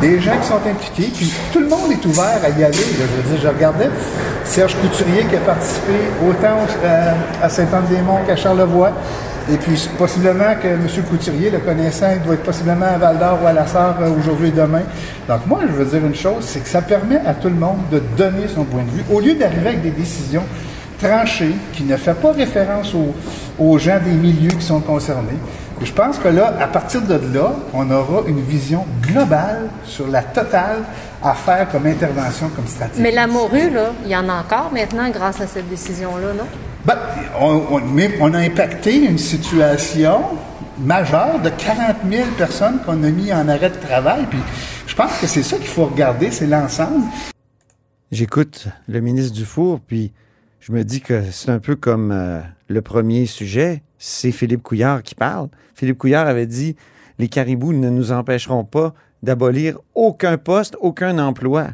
des 0.00 0.20
gens 0.20 0.38
qui 0.40 0.46
sont 0.46 0.60
impliqués, 0.64 1.10
puis 1.12 1.32
tout 1.52 1.58
le 1.58 1.66
monde 1.68 1.90
est 1.90 2.04
ouvert 2.06 2.38
à 2.44 2.48
y 2.50 2.62
aller. 2.62 2.72
je 2.76 3.02
veux 3.02 3.36
dire, 3.36 3.40
je 3.42 3.48
regardais 3.48 3.90
Serge 4.44 4.76
Couturier 4.76 5.24
qui 5.28 5.34
a 5.34 5.40
participé 5.40 5.92
autant 6.28 6.54
au- 6.62 6.86
euh, 6.86 7.12
à 7.42 7.48
Saint-Anne-des-Monts 7.48 8.20
qu'à 8.26 8.36
Charlevoix. 8.36 8.92
Et 9.50 9.56
puis 9.56 9.88
possiblement 9.96 10.54
que 10.62 10.68
M. 10.68 10.86
Couturier, 11.08 11.50
le 11.50 11.58
connaissant, 11.58 12.10
il 12.14 12.20
doit 12.22 12.34
être 12.34 12.42
possiblement 12.44 12.84
à 12.86 12.98
Val-d'Or 12.98 13.38
ou 13.42 13.46
à 13.46 13.52
La 13.52 13.66
Sarre 13.66 13.96
euh, 14.02 14.10
aujourd'hui 14.20 14.48
et 14.48 14.52
demain. 14.52 14.82
Donc 15.26 15.46
moi, 15.46 15.60
je 15.66 15.72
veux 15.72 15.84
dire 15.86 16.06
une 16.06 16.14
chose, 16.14 16.44
c'est 16.46 16.60
que 16.60 16.68
ça 16.68 16.82
permet 16.82 17.16
à 17.26 17.34
tout 17.34 17.48
le 17.48 17.54
monde 17.56 17.78
de 17.90 18.00
donner 18.16 18.46
son 18.54 18.64
point 18.64 18.82
de 18.82 18.90
vue, 18.90 19.04
au 19.10 19.18
lieu 19.20 19.34
d'arriver 19.34 19.68
avec 19.68 19.82
des 19.82 19.90
décisions 19.90 20.44
tranchées, 21.02 21.54
qui 21.72 21.82
ne 21.84 21.96
fait 21.96 22.14
pas 22.14 22.32
référence 22.32 22.92
aux 23.58 23.78
gens 23.78 23.98
des 24.04 24.12
milieux 24.12 24.50
qui 24.50 24.64
sont 24.66 24.80
concernés. 24.80 25.38
Et 25.80 25.86
je 25.86 25.92
pense 25.92 26.18
que 26.18 26.28
là, 26.28 26.54
à 26.60 26.66
partir 26.66 27.02
de 27.02 27.14
là, 27.34 27.54
on 27.72 27.88
aura 27.90 28.26
une 28.28 28.40
vision 28.40 28.84
globale 29.02 29.68
sur 29.84 30.08
la 30.08 30.22
totale 30.22 30.82
à 31.22 31.34
faire 31.34 31.68
comme 31.70 31.86
intervention, 31.86 32.48
comme 32.48 32.66
stratégie. 32.66 33.00
Mais 33.00 33.12
la 33.12 33.26
morue, 33.28 33.70
là, 33.70 33.92
il 34.04 34.10
y 34.10 34.16
en 34.16 34.28
a 34.28 34.34
encore 34.40 34.72
maintenant 34.72 35.08
grâce 35.10 35.40
à 35.40 35.46
cette 35.46 35.68
décision-là, 35.68 36.32
non? 36.36 36.44
Ben, 36.84 36.96
on, 37.40 37.62
on- 37.70 37.80
mais 37.80 38.10
on 38.20 38.34
a 38.34 38.38
impacté 38.38 38.96
une 39.04 39.18
situation 39.18 40.20
majeure 40.80 41.38
de 41.40 41.50
40 41.50 41.96
000 42.10 42.24
personnes 42.36 42.78
qu'on 42.84 43.02
a 43.04 43.10
mis 43.10 43.32
en 43.32 43.48
arrêt 43.48 43.70
de 43.70 43.76
travail. 43.76 44.26
Puis 44.30 44.38
je 44.86 44.94
pense 44.94 45.16
que 45.20 45.26
c'est 45.26 45.42
ça 45.42 45.56
qu'il 45.58 45.66
faut 45.68 45.86
regarder, 45.86 46.30
c'est 46.30 46.46
l'ensemble. 46.46 47.04
J'écoute 48.10 48.66
le 48.88 49.00
ministre 49.00 49.34
Dufour, 49.34 49.80
puis 49.86 50.12
je 50.60 50.72
me 50.72 50.82
dis 50.82 51.00
que 51.00 51.22
c'est 51.30 51.50
un 51.50 51.58
peu 51.58 51.76
comme 51.76 52.10
euh, 52.12 52.40
le 52.68 52.80
premier 52.82 53.26
sujet, 53.26 53.82
c'est 53.98 54.32
Philippe 54.32 54.62
Couillard 54.62 55.02
qui 55.02 55.14
parle. 55.14 55.48
Philippe 55.74 55.98
Couillard 55.98 56.26
avait 56.26 56.46
dit 56.46 56.76
les 57.18 57.28
caribous 57.28 57.72
ne 57.72 57.90
nous 57.90 58.12
empêcheront 58.12 58.64
pas 58.64 58.94
d'abolir 59.22 59.78
aucun 59.94 60.38
poste, 60.38 60.76
aucun 60.80 61.18
emploi. 61.18 61.68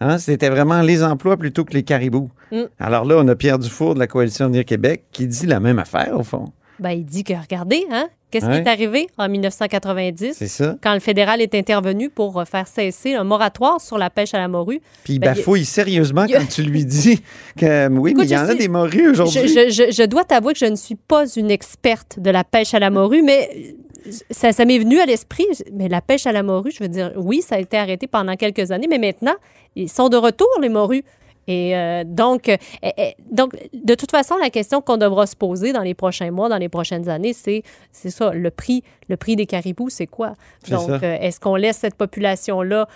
Hein? 0.00 0.18
C'était 0.18 0.50
vraiment 0.50 0.82
les 0.82 1.02
emplois 1.02 1.36
plutôt 1.36 1.64
que 1.64 1.72
les 1.72 1.82
caribous. 1.82 2.30
Mm. 2.52 2.64
Alors 2.78 3.04
là, 3.04 3.16
on 3.18 3.28
a 3.28 3.34
Pierre 3.34 3.58
Dufour 3.58 3.94
de 3.94 3.98
la 3.98 4.06
Coalition 4.06 4.46
Avenir 4.46 4.64
Québec 4.64 5.04
qui 5.12 5.26
dit 5.26 5.46
la 5.46 5.60
même 5.60 5.78
affaire, 5.78 6.18
au 6.18 6.22
fond. 6.22 6.52
Ben, 6.78 6.90
il 6.90 7.04
dit 7.04 7.24
que, 7.24 7.32
regardez, 7.32 7.84
hein, 7.90 8.08
qu'est-ce 8.34 8.46
Ouais. 8.46 8.62
qui 8.62 8.68
est 8.68 8.70
arrivé 8.70 9.06
en 9.16 9.28
1990 9.28 10.34
C'est 10.36 10.48
ça. 10.48 10.76
quand 10.82 10.92
le 10.94 11.00
fédéral 11.00 11.40
est 11.40 11.54
intervenu 11.54 12.10
pour 12.10 12.40
euh, 12.40 12.44
faire 12.44 12.66
cesser 12.66 13.14
un 13.14 13.24
moratoire 13.24 13.80
sur 13.80 13.96
la 13.98 14.10
pêche 14.10 14.34
à 14.34 14.38
la 14.38 14.48
morue? 14.48 14.80
Puis 15.04 15.14
il 15.14 15.18
Ben, 15.20 15.32
il- 15.34 15.36
bafouille 15.38 15.64
sérieusement 15.64 16.24
il 16.24 16.34
quand 16.34 16.46
tu 16.48 16.62
lui 16.62 16.84
dis 16.84 17.22
que 17.58 17.88
oui, 17.88 18.14
mais 18.16 18.24
il 18.24 18.30
y 18.30 18.36
en 18.36 18.48
a 18.48 18.54
des 18.54 18.68
morues 18.68 19.10
aujourd'hui. 19.10 19.46
Je, 19.48 19.70
je- 19.70 19.70
je- 19.70 19.92
je 19.92 20.02
dois 20.02 20.24
t'avouer 20.24 20.52
que 20.52 20.58
je 20.58 20.64
ne 20.66 20.76
suis 20.76 20.96
pas 20.96 21.24
une 21.36 21.50
experte 21.50 22.18
de 22.18 22.30
la 22.30 22.44
pêche 22.44 22.74
à 22.74 22.78
la 22.78 22.90
morue, 22.90 23.22
mais 23.22 23.48
euh, 24.06 24.10
ça, 24.30 24.52
ça 24.52 24.64
m'est 24.64 24.78
venu 24.78 24.98
à 25.00 25.06
l'esprit. 25.06 25.46
Mais 25.72 25.88
la 25.88 26.00
pêche 26.00 26.26
à 26.26 26.32
la 26.32 26.42
morue, 26.42 26.70
je 26.76 26.82
veux 26.82 26.88
dire, 26.88 27.12
oui, 27.16 27.40
ça 27.40 27.54
a 27.54 27.58
été 27.58 27.76
arrêté 27.76 28.06
pendant 28.06 28.34
quelques 28.36 28.70
années, 28.70 28.88
mais 28.90 28.98
maintenant, 28.98 29.34
ils 29.76 29.88
sont 29.88 30.08
de 30.08 30.16
retour, 30.16 30.48
les 30.60 30.68
morues. 30.68 31.04
Et 31.46 31.76
euh, 31.76 32.04
donc, 32.04 32.48
euh, 32.48 32.56
eh, 32.82 32.92
eh, 32.96 33.14
donc, 33.30 33.52
de 33.72 33.94
toute 33.94 34.10
façon, 34.10 34.36
la 34.42 34.50
question 34.50 34.80
qu'on 34.80 34.96
devra 34.96 35.26
se 35.26 35.36
poser 35.36 35.72
dans 35.72 35.82
les 35.82 35.94
prochains 35.94 36.30
mois, 36.30 36.48
dans 36.48 36.58
les 36.58 36.68
prochaines 36.68 37.08
années, 37.08 37.32
c'est, 37.32 37.62
c'est 37.92 38.10
ça, 38.10 38.30
le 38.32 38.50
prix, 38.50 38.82
le 39.08 39.16
prix 39.16 39.36
des 39.36 39.46
caribous, 39.46 39.90
c'est 39.90 40.06
quoi? 40.06 40.34
Donc, 40.70 41.02
euh, 41.02 41.16
est-ce 41.20 41.40
qu'on 41.40 41.56
laisse 41.56 41.78
cette 41.78 41.96
population-là 41.96 42.88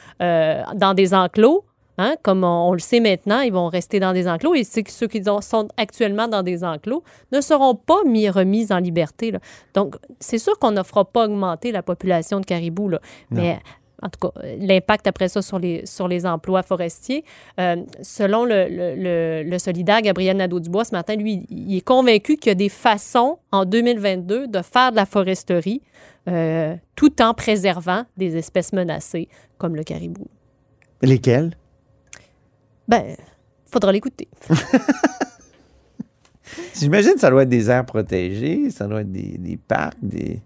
dans 0.74 0.94
des 0.94 1.14
enclos? 1.14 1.64
Hein, 2.00 2.14
comme 2.22 2.44
on, 2.44 2.68
on 2.68 2.72
le 2.74 2.78
sait 2.78 3.00
maintenant, 3.00 3.40
ils 3.40 3.52
vont 3.52 3.66
rester 3.66 3.98
dans 3.98 4.12
des 4.12 4.28
enclos 4.28 4.54
et 4.54 4.62
ceux 4.62 4.82
qui 5.08 5.28
ont- 5.28 5.40
sont 5.40 5.66
actuellement 5.76 6.28
dans 6.28 6.44
des 6.44 6.62
enclos 6.62 7.02
ne 7.32 7.40
seront 7.40 7.74
pas 7.74 8.04
mis, 8.06 8.30
remis 8.30 8.72
en 8.72 8.78
liberté. 8.78 9.32
là. 9.32 9.40
Donc, 9.74 9.96
c'est 10.20 10.38
sûr 10.38 10.56
qu'on 10.60 10.70
ne 10.70 10.84
fera 10.84 11.04
pas 11.04 11.24
augmenter 11.24 11.72
la 11.72 11.82
population 11.82 12.38
de 12.38 12.46
caribous, 12.46 12.88
là. 12.88 13.00
Mais 13.30 13.58
en 14.02 14.08
tout 14.08 14.28
cas, 14.28 14.40
l'impact 14.58 15.06
après 15.06 15.28
ça 15.28 15.42
sur 15.42 15.58
les, 15.58 15.84
sur 15.86 16.06
les 16.08 16.24
emplois 16.26 16.62
forestiers. 16.62 17.24
euh, 17.58 17.76
selon 18.02 18.44
le, 18.44 18.66
le, 18.68 18.94
le- 18.96 19.42
le 19.50 19.58
solidaire 19.58 20.00
Gabriel 20.02 20.36
Nadeau-Dubois 20.36 20.84
ce 20.84 20.92
matin, 20.92 21.16
lui, 21.16 21.46
il 21.50 21.76
est 21.76 21.80
convaincu 21.80 22.36
qu'il 22.36 22.50
y 22.50 22.52
a 22.52 22.54
des 22.54 22.68
façons 22.68 23.38
en 23.50 23.64
2022 23.64 24.46
de 24.48 24.62
faire 24.62 24.90
de 24.92 24.96
la 24.96 25.06
foresterie 25.06 25.82
euh, 26.28 26.76
tout 26.94 27.20
en 27.22 27.34
préservant 27.34 28.04
des 28.16 28.36
espèces 28.36 28.72
menacées 28.72 29.28
comme 29.56 29.74
le 29.74 29.82
caribou. 29.82 30.26
Lesquels? 31.02 31.56
Ben, 32.86 33.16
faudra 33.70 33.92
l'écouter. 33.92 34.28
J'imagine 36.74 37.14
que 37.14 37.20
ça 37.20 37.30
doit 37.30 37.42
être 37.42 37.48
des 37.48 37.68
aires 37.70 37.84
protégées, 37.84 38.70
ça 38.70 38.86
doit 38.86 39.02
être 39.02 39.12
des, 39.12 39.36
des 39.38 39.56
parcs, 39.56 39.96
des... 40.02 40.40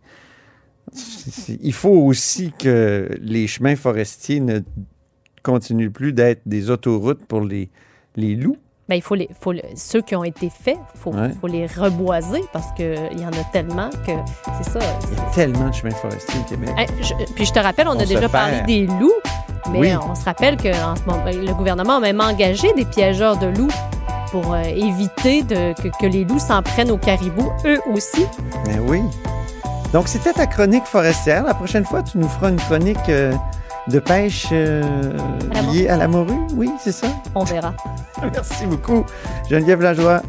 Il 1.60 1.72
faut 1.72 1.90
aussi 1.90 2.52
que 2.58 3.08
les 3.20 3.46
chemins 3.46 3.76
forestiers 3.76 4.40
ne 4.40 4.60
continuent 5.42 5.90
plus 5.90 6.12
d'être 6.12 6.42
des 6.46 6.70
autoroutes 6.70 7.24
pour 7.26 7.40
les, 7.40 7.70
les 8.16 8.34
loups. 8.36 8.56
Ben, 8.88 8.96
il 8.96 9.02
faut 9.02 9.14
les, 9.14 9.28
faut 9.40 9.52
ceux 9.76 10.02
qui 10.02 10.14
ont 10.16 10.24
été 10.24 10.50
faits, 10.50 10.76
il 10.94 10.98
faut, 11.00 11.12
Ouais. 11.12 11.30
faut 11.40 11.46
les 11.46 11.66
reboiser 11.66 12.40
parce 12.52 12.72
qu'il 12.72 13.18
y 13.18 13.24
en 13.24 13.30
a 13.30 13.44
tellement 13.52 13.88
que 14.06 14.12
c'est 14.62 14.70
ça. 14.70 14.80
Il 15.12 15.16
y 15.16 15.20
a 15.20 15.30
tellement 15.34 15.68
de 15.70 15.74
chemins 15.74 15.94
forestiers 15.94 16.40
au 16.40 16.48
Québec. 16.48 16.70
Je- 17.00 17.32
puis 17.34 17.44
je 17.46 17.52
te 17.52 17.58
rappelle, 17.60 17.88
on, 17.88 17.92
On 17.96 18.00
a 18.00 18.04
déjà 18.04 18.28
parlé 18.28 18.60
des 18.66 18.86
loups, 18.86 19.12
mais 19.70 19.78
Oui. 19.78 19.92
on 19.96 20.14
se 20.14 20.24
rappelle 20.24 20.56
que 20.56 20.68
en 20.84 20.96
ce 20.96 21.02
moment, 21.04 21.24
le 21.24 21.54
gouvernement 21.54 21.96
a 21.96 22.00
même 22.00 22.20
engagé 22.20 22.72
des 22.74 22.84
piégeurs 22.84 23.38
de 23.38 23.46
loups 23.46 23.70
pour 24.30 24.52
euh, 24.52 24.62
éviter 24.62 25.42
de- 25.42 25.72
que, 25.80 25.88
que 26.00 26.06
les 26.06 26.24
loups 26.24 26.40
s'en 26.40 26.62
prennent 26.62 26.90
aux 26.90 26.98
caribous, 26.98 27.50
eux 27.64 27.78
aussi. 27.94 28.26
Ben 28.66 28.80
oui. 28.88 29.00
Donc, 29.92 30.08
c'était 30.08 30.32
ta 30.32 30.46
chronique 30.46 30.86
forestière. 30.86 31.44
La 31.44 31.54
prochaine 31.54 31.84
fois, 31.84 32.02
tu 32.02 32.16
nous 32.16 32.28
feras 32.28 32.48
une 32.48 32.56
chronique 32.56 33.08
euh, 33.10 33.34
de 33.88 33.98
pêche 33.98 34.48
euh, 34.52 34.82
liée 35.70 35.88
à 35.88 35.96
la 35.96 36.08
morue. 36.08 36.38
Oui, 36.54 36.70
c'est 36.82 36.92
ça? 36.92 37.08
On 37.34 37.44
verra. 37.44 37.74
Merci 38.22 38.64
beaucoup. 38.66 39.04
Geneviève 39.50 39.82
Lajoie, 39.82 40.22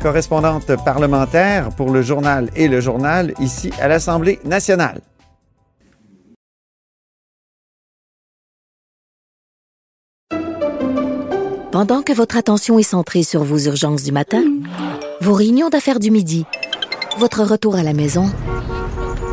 correspondante 0.00 0.74
parlementaire 0.84 1.68
pour 1.70 1.90
le 1.90 2.00
journal 2.00 2.50
et 2.56 2.66
le 2.66 2.80
journal 2.80 3.34
ici 3.40 3.70
à 3.78 3.88
l'Assemblée 3.88 4.40
nationale. 4.44 5.00
Pendant 11.70 12.02
que 12.02 12.12
votre 12.12 12.36
attention 12.36 12.78
est 12.78 12.82
centrée 12.82 13.22
sur 13.22 13.44
vos 13.44 13.58
urgences 13.58 14.02
du 14.02 14.12
matin, 14.12 14.42
vos 15.20 15.34
réunions 15.34 15.68
d'affaires 15.68 16.00
du 16.00 16.10
midi, 16.10 16.44
votre 17.18 17.44
retour 17.44 17.76
à 17.76 17.82
la 17.82 17.92
maison 17.92 18.26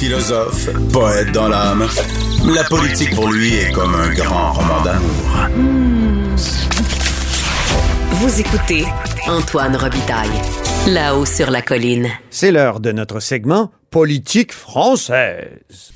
philosophe, 0.00 0.70
poète 0.94 1.30
dans 1.32 1.48
l'âme, 1.48 1.86
la 2.46 2.64
politique 2.64 3.14
pour 3.14 3.28
lui 3.28 3.54
est 3.54 3.70
comme 3.70 3.94
un 3.94 4.08
grand 4.14 4.52
roman 4.54 4.80
d'amour. 4.80 5.30
Vous 8.12 8.40
écoutez 8.40 8.86
Antoine 9.28 9.76
Robitaille, 9.76 10.40
là-haut 10.86 11.26
sur 11.26 11.50
la 11.50 11.60
colline. 11.60 12.08
C'est 12.30 12.50
l'heure 12.50 12.80
de 12.80 12.92
notre 12.92 13.20
segment 13.20 13.72
Politique 13.90 14.54
française. 14.54 15.92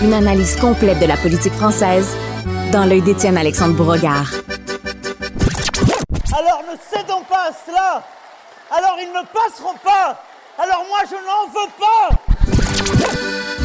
Une 0.00 0.14
analyse 0.14 0.56
complète 0.56 1.00
de 1.00 1.06
la 1.06 1.18
politique 1.18 1.52
française 1.52 2.16
dans 2.72 2.86
l'œil 2.86 3.02
d'Étienne 3.02 3.36
Alexandre 3.36 3.74
Bourregard. 3.74 4.32
Alors 6.32 6.62
ne 6.62 6.78
cédons 6.96 7.24
pas 7.28 7.50
à 7.50 7.52
cela 7.66 8.02
Alors 8.70 8.96
ils 8.98 9.12
ne 9.12 9.22
passeront 9.34 9.76
pas 9.84 10.18
Alors 10.58 10.84
moi 10.86 10.98
je 11.08 11.14
n'en 11.14 11.46
veux 11.48 11.70
pas 11.78 12.08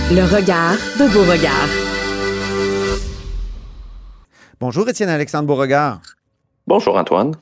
Le 0.09 0.23
regard 0.35 0.77
de 0.97 1.13
Beauregard. 1.13 1.69
Bonjour 4.59 4.87
Étienne 4.87 5.09
Alexandre 5.09 5.47
Beauregard. 5.47 5.99
Bonjour 6.65 6.97
Antoine. 6.97 7.35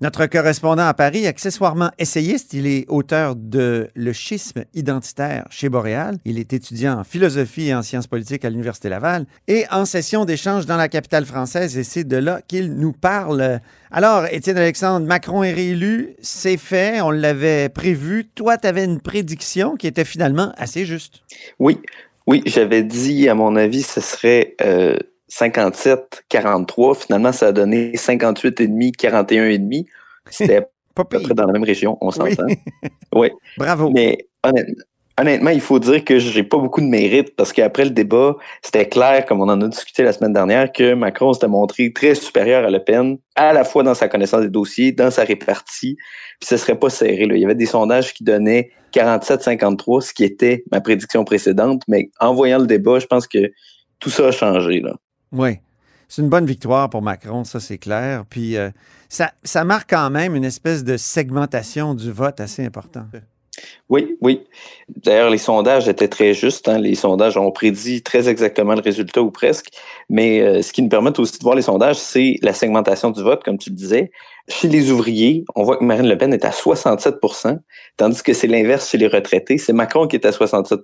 Notre 0.00 0.26
correspondant 0.26 0.86
à 0.86 0.94
Paris, 0.94 1.26
accessoirement 1.26 1.90
essayiste, 1.98 2.52
il 2.52 2.68
est 2.68 2.84
auteur 2.86 3.34
de 3.34 3.88
Le 3.96 4.12
schisme 4.12 4.62
identitaire 4.72 5.44
chez 5.50 5.68
Boréal. 5.68 6.18
Il 6.24 6.38
est 6.38 6.52
étudiant 6.52 7.00
en 7.00 7.02
philosophie 7.02 7.66
et 7.66 7.74
en 7.74 7.82
sciences 7.82 8.06
politiques 8.06 8.44
à 8.44 8.50
l'Université 8.50 8.88
Laval 8.88 9.26
et 9.48 9.64
en 9.72 9.84
session 9.84 10.24
d'échange 10.24 10.66
dans 10.66 10.76
la 10.76 10.86
capitale 10.86 11.24
française 11.24 11.76
et 11.76 11.82
c'est 11.82 12.04
de 12.04 12.16
là 12.16 12.40
qu'il 12.46 12.74
nous 12.74 12.92
parle. 12.92 13.58
Alors, 13.90 14.26
Étienne 14.30 14.58
Alexandre, 14.58 15.04
Macron 15.04 15.42
est 15.42 15.52
réélu, 15.52 16.14
c'est 16.22 16.58
fait, 16.58 17.00
on 17.00 17.10
l'avait 17.10 17.68
prévu. 17.68 18.24
Toi, 18.36 18.56
tu 18.56 18.68
avais 18.68 18.84
une 18.84 19.00
prédiction 19.00 19.74
qui 19.74 19.88
était 19.88 20.04
finalement 20.04 20.52
assez 20.58 20.84
juste. 20.84 21.22
Oui, 21.58 21.80
oui, 22.28 22.44
j'avais 22.46 22.84
dit, 22.84 23.28
à 23.28 23.34
mon 23.34 23.56
avis, 23.56 23.82
ce 23.82 24.00
serait... 24.00 24.54
Euh 24.62 24.96
57-43. 25.30 27.06
Finalement, 27.06 27.32
ça 27.32 27.48
a 27.48 27.52
donné 27.52 27.92
58,5, 27.92 28.94
41,5. 28.96 29.86
C'était 30.30 30.56
à 30.96 31.04
peu 31.04 31.20
près 31.20 31.34
dans 31.34 31.46
la 31.46 31.52
même 31.52 31.64
région, 31.64 31.96
on 32.00 32.10
s'entend. 32.10 32.46
Oui. 33.14 33.30
Bravo. 33.56 33.90
Mais 33.90 34.18
honnêtement, 34.44 34.84
honnêtement, 35.18 35.50
il 35.50 35.60
faut 35.60 35.78
dire 35.78 36.04
que 36.04 36.18
j'ai 36.18 36.42
pas 36.42 36.58
beaucoup 36.58 36.80
de 36.80 36.86
mérite 36.86 37.34
parce 37.36 37.52
qu'après 37.52 37.84
le 37.84 37.90
débat, 37.90 38.36
c'était 38.62 38.88
clair, 38.88 39.26
comme 39.26 39.40
on 39.40 39.48
en 39.48 39.60
a 39.60 39.68
discuté 39.68 40.02
la 40.02 40.12
semaine 40.12 40.32
dernière, 40.32 40.72
que 40.72 40.94
Macron 40.94 41.32
s'était 41.32 41.48
montré 41.48 41.92
très 41.92 42.14
supérieur 42.14 42.64
à 42.64 42.70
Le 42.70 42.82
Pen, 42.82 43.18
à 43.34 43.52
la 43.52 43.64
fois 43.64 43.82
dans 43.82 43.94
sa 43.94 44.08
connaissance 44.08 44.42
des 44.42 44.50
dossiers, 44.50 44.92
dans 44.92 45.10
sa 45.10 45.24
répartie, 45.24 45.96
puis 46.40 46.48
ce 46.48 46.56
serait 46.56 46.78
pas 46.78 46.90
serré. 46.90 47.26
Là. 47.26 47.34
Il 47.34 47.40
y 47.40 47.44
avait 47.44 47.54
des 47.54 47.66
sondages 47.66 48.14
qui 48.14 48.24
donnaient 48.24 48.70
47-53, 48.92 50.00
ce 50.02 50.14
qui 50.14 50.24
était 50.24 50.64
ma 50.70 50.80
prédiction 50.80 51.24
précédente, 51.24 51.82
mais 51.88 52.10
en 52.20 52.34
voyant 52.34 52.58
le 52.58 52.66
débat, 52.66 52.98
je 52.98 53.06
pense 53.06 53.26
que 53.26 53.50
tout 53.98 54.10
ça 54.10 54.28
a 54.28 54.30
changé. 54.30 54.80
Là. 54.80 54.94
Oui. 55.32 55.58
C'est 56.08 56.22
une 56.22 56.30
bonne 56.30 56.46
victoire 56.46 56.88
pour 56.88 57.02
Macron, 57.02 57.44
ça 57.44 57.60
c'est 57.60 57.76
clair. 57.76 58.24
Puis 58.28 58.56
euh, 58.56 58.70
ça, 59.08 59.64
marque 59.64 59.90
quand 59.90 60.08
même 60.08 60.34
une 60.34 60.44
espèce 60.44 60.82
de 60.82 60.96
segmentation 60.96 61.94
du 61.94 62.10
vote 62.10 62.40
assez 62.40 62.64
important. 62.64 63.04
Oui, 63.88 64.16
oui. 64.20 64.44
D'ailleurs, 64.88 65.30
les 65.30 65.38
sondages 65.38 65.88
étaient 65.88 66.08
très 66.08 66.32
justes. 66.32 66.68
Hein. 66.68 66.78
Les 66.78 66.94
sondages 66.94 67.36
ont 67.36 67.50
prédit 67.50 68.02
très 68.02 68.28
exactement 68.28 68.74
le 68.74 68.80
résultat 68.80 69.20
ou 69.20 69.30
presque. 69.30 69.70
Mais 70.08 70.40
euh, 70.40 70.62
ce 70.62 70.72
qui 70.72 70.80
nous 70.80 70.88
permet 70.88 71.18
aussi 71.18 71.38
de 71.38 71.42
voir 71.42 71.56
les 71.56 71.62
sondages, 71.62 71.96
c'est 71.96 72.36
la 72.42 72.52
segmentation 72.52 73.10
du 73.10 73.22
vote, 73.22 73.42
comme 73.42 73.58
tu 73.58 73.70
le 73.70 73.76
disais. 73.76 74.10
Chez 74.48 74.68
les 74.68 74.90
ouvriers, 74.90 75.44
on 75.56 75.64
voit 75.64 75.76
que 75.76 75.84
Marine 75.84 76.08
Le 76.08 76.16
Pen 76.16 76.32
est 76.32 76.44
à 76.44 76.50
67% 76.50 77.58
tandis 77.96 78.22
que 78.22 78.32
c'est 78.32 78.46
l'inverse 78.46 78.88
chez 78.88 78.98
les 78.98 79.08
retraités. 79.08 79.58
C'est 79.58 79.72
Macron 79.72 80.06
qui 80.06 80.16
est 80.16 80.24
à 80.24 80.32
67 80.32 80.80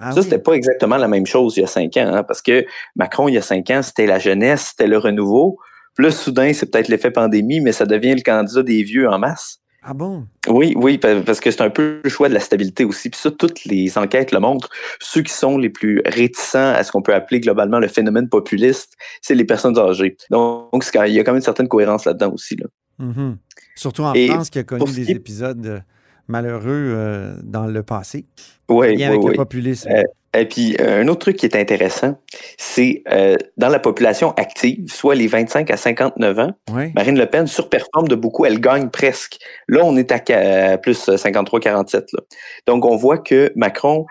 ah 0.00 0.12
ça, 0.12 0.22
c'était 0.22 0.38
pas 0.38 0.52
exactement 0.52 0.96
la 0.96 1.08
même 1.08 1.26
chose 1.26 1.56
il 1.56 1.60
y 1.60 1.64
a 1.64 1.66
cinq 1.66 1.96
ans, 1.96 2.10
hein, 2.12 2.22
parce 2.22 2.42
que 2.42 2.64
Macron, 2.96 3.28
il 3.28 3.34
y 3.34 3.38
a 3.38 3.42
cinq 3.42 3.70
ans, 3.70 3.82
c'était 3.82 4.06
la 4.06 4.18
jeunesse, 4.18 4.68
c'était 4.70 4.88
le 4.88 4.98
renouveau. 4.98 5.58
Plus 5.94 6.12
soudain, 6.12 6.52
c'est 6.52 6.70
peut-être 6.70 6.88
l'effet 6.88 7.10
pandémie, 7.10 7.60
mais 7.60 7.72
ça 7.72 7.86
devient 7.86 8.14
le 8.14 8.22
candidat 8.22 8.62
des 8.62 8.82
vieux 8.82 9.08
en 9.08 9.18
masse. 9.18 9.60
Ah 9.88 9.94
bon? 9.94 10.26
Oui, 10.48 10.74
oui, 10.76 10.98
parce 10.98 11.38
que 11.38 11.50
c'est 11.52 11.60
un 11.60 11.70
peu 11.70 12.00
le 12.02 12.10
choix 12.10 12.28
de 12.28 12.34
la 12.34 12.40
stabilité 12.40 12.84
aussi. 12.84 13.08
Puis 13.08 13.20
ça, 13.20 13.30
toutes 13.30 13.64
les 13.64 13.96
enquêtes 13.96 14.32
le 14.32 14.40
montrent. 14.40 14.68
Ceux 14.98 15.22
qui 15.22 15.32
sont 15.32 15.58
les 15.58 15.70
plus 15.70 16.02
réticents 16.04 16.72
à 16.74 16.82
ce 16.82 16.90
qu'on 16.90 17.02
peut 17.02 17.14
appeler 17.14 17.38
globalement 17.38 17.78
le 17.78 17.86
phénomène 17.86 18.28
populiste, 18.28 18.94
c'est 19.22 19.36
les 19.36 19.44
personnes 19.44 19.78
âgées. 19.78 20.16
Donc, 20.30 20.84
il 21.06 21.12
y 21.12 21.20
a 21.20 21.24
quand 21.24 21.30
même 21.30 21.36
une 21.36 21.42
certaine 21.42 21.68
cohérence 21.68 22.04
là-dedans 22.04 22.32
aussi. 22.32 22.56
Là. 22.56 22.66
Mm-hmm. 23.00 23.36
Surtout 23.76 24.02
en 24.02 24.12
France, 24.12 24.50
qui 24.50 24.58
a 24.58 24.64
connu 24.64 24.92
des 24.92 25.10
épisodes 25.12 25.84
malheureux 26.28 26.92
euh, 26.94 27.34
dans 27.42 27.66
le 27.66 27.82
passé. 27.82 28.24
Oui, 28.68 29.02
avec 29.04 29.22
oui, 29.22 29.30
le 29.30 29.36
populisme. 29.36 29.88
Euh, 29.90 30.02
et 30.36 30.46
puis, 30.46 30.76
euh, 30.80 31.02
un 31.02 31.08
autre 31.08 31.20
truc 31.20 31.36
qui 31.36 31.46
est 31.46 31.56
intéressant, 31.56 32.20
c'est 32.58 33.04
dans 33.56 33.68
la 33.68 33.78
population 33.78 34.32
active, 34.32 34.92
soit 34.92 35.14
les 35.14 35.28
25 35.28 35.70
à 35.70 35.76
59 35.78 36.38
ans, 36.38 36.52
Marine 36.94 37.18
Le 37.18 37.26
Pen 37.26 37.46
surperforme 37.46 38.08
de 38.08 38.16
beaucoup, 38.16 38.44
elle 38.44 38.60
gagne 38.60 38.90
presque. 38.90 39.38
Là, 39.66 39.80
on 39.84 39.96
est 39.96 40.12
à 40.12 40.76
plus 40.76 41.08
53-47. 41.08 42.08
Donc, 42.66 42.84
on 42.84 42.96
voit 42.96 43.16
que 43.16 43.50
Macron, 43.56 44.04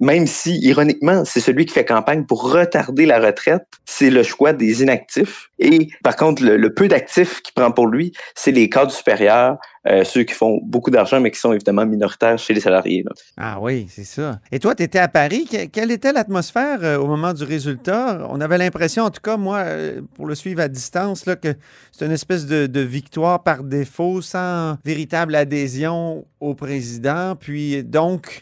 même 0.00 0.26
si, 0.26 0.58
ironiquement, 0.60 1.24
c'est 1.24 1.40
celui 1.40 1.66
qui 1.66 1.72
fait 1.72 1.84
campagne 1.84 2.24
pour 2.24 2.52
retarder 2.52 3.06
la 3.06 3.20
retraite, 3.20 3.64
c'est 3.84 4.10
le 4.10 4.22
choix 4.22 4.52
des 4.52 4.82
inactifs. 4.82 5.50
Et 5.58 5.88
par 6.02 6.16
contre, 6.16 6.42
le, 6.42 6.74
peu 6.74 6.88
d'actifs 6.88 7.40
qu'il 7.42 7.54
prend 7.54 7.70
pour 7.70 7.86
lui, 7.86 8.12
c'est 8.34 8.50
les 8.50 8.68
cadres 8.68 8.90
supérieurs, 8.90 9.56
euh, 9.86 10.02
ceux 10.02 10.22
qui 10.22 10.32
font 10.32 10.60
beaucoup 10.62 10.90
d'argent, 10.90 11.20
mais 11.20 11.30
qui 11.30 11.38
sont 11.38 11.52
évidemment 11.52 11.84
minoritaires 11.84 12.38
chez 12.38 12.54
les 12.54 12.60
salariés. 12.60 13.04
Ah 13.36 13.58
oui, 13.60 13.86
c'est 13.90 14.04
ça. 14.04 14.40
Et 14.50 14.58
toi, 14.58 14.74
tu 14.74 14.82
étais 14.82 14.98
à 14.98 15.08
Paris. 15.08 15.46
quelle 15.70 15.90
était 15.90 16.12
l'atmosphère 16.12 16.78
euh, 16.82 16.96
au 16.96 17.06
moment 17.06 17.34
du 17.34 17.44
résultat? 17.44 18.26
On 18.30 18.40
avait 18.40 18.56
l'impression, 18.56 19.04
en 19.04 19.10
tout 19.10 19.20
cas, 19.20 19.36
moi, 19.36 19.58
euh, 19.58 20.00
pour 20.14 20.24
le 20.24 20.34
suivre 20.34 20.62
à 20.62 20.68
distance, 20.68 21.26
là, 21.26 21.36
que 21.36 21.54
c'est 21.92 22.06
une 22.06 22.12
espèce 22.12 22.46
de, 22.46 22.80
victoire 22.80 23.42
par 23.42 23.62
défaut, 23.62 24.22
sans 24.22 24.76
véritable 24.84 25.34
adhésion 25.34 26.24
au 26.40 26.54
président. 26.54 27.36
Puis 27.36 27.84
donc, 27.84 28.40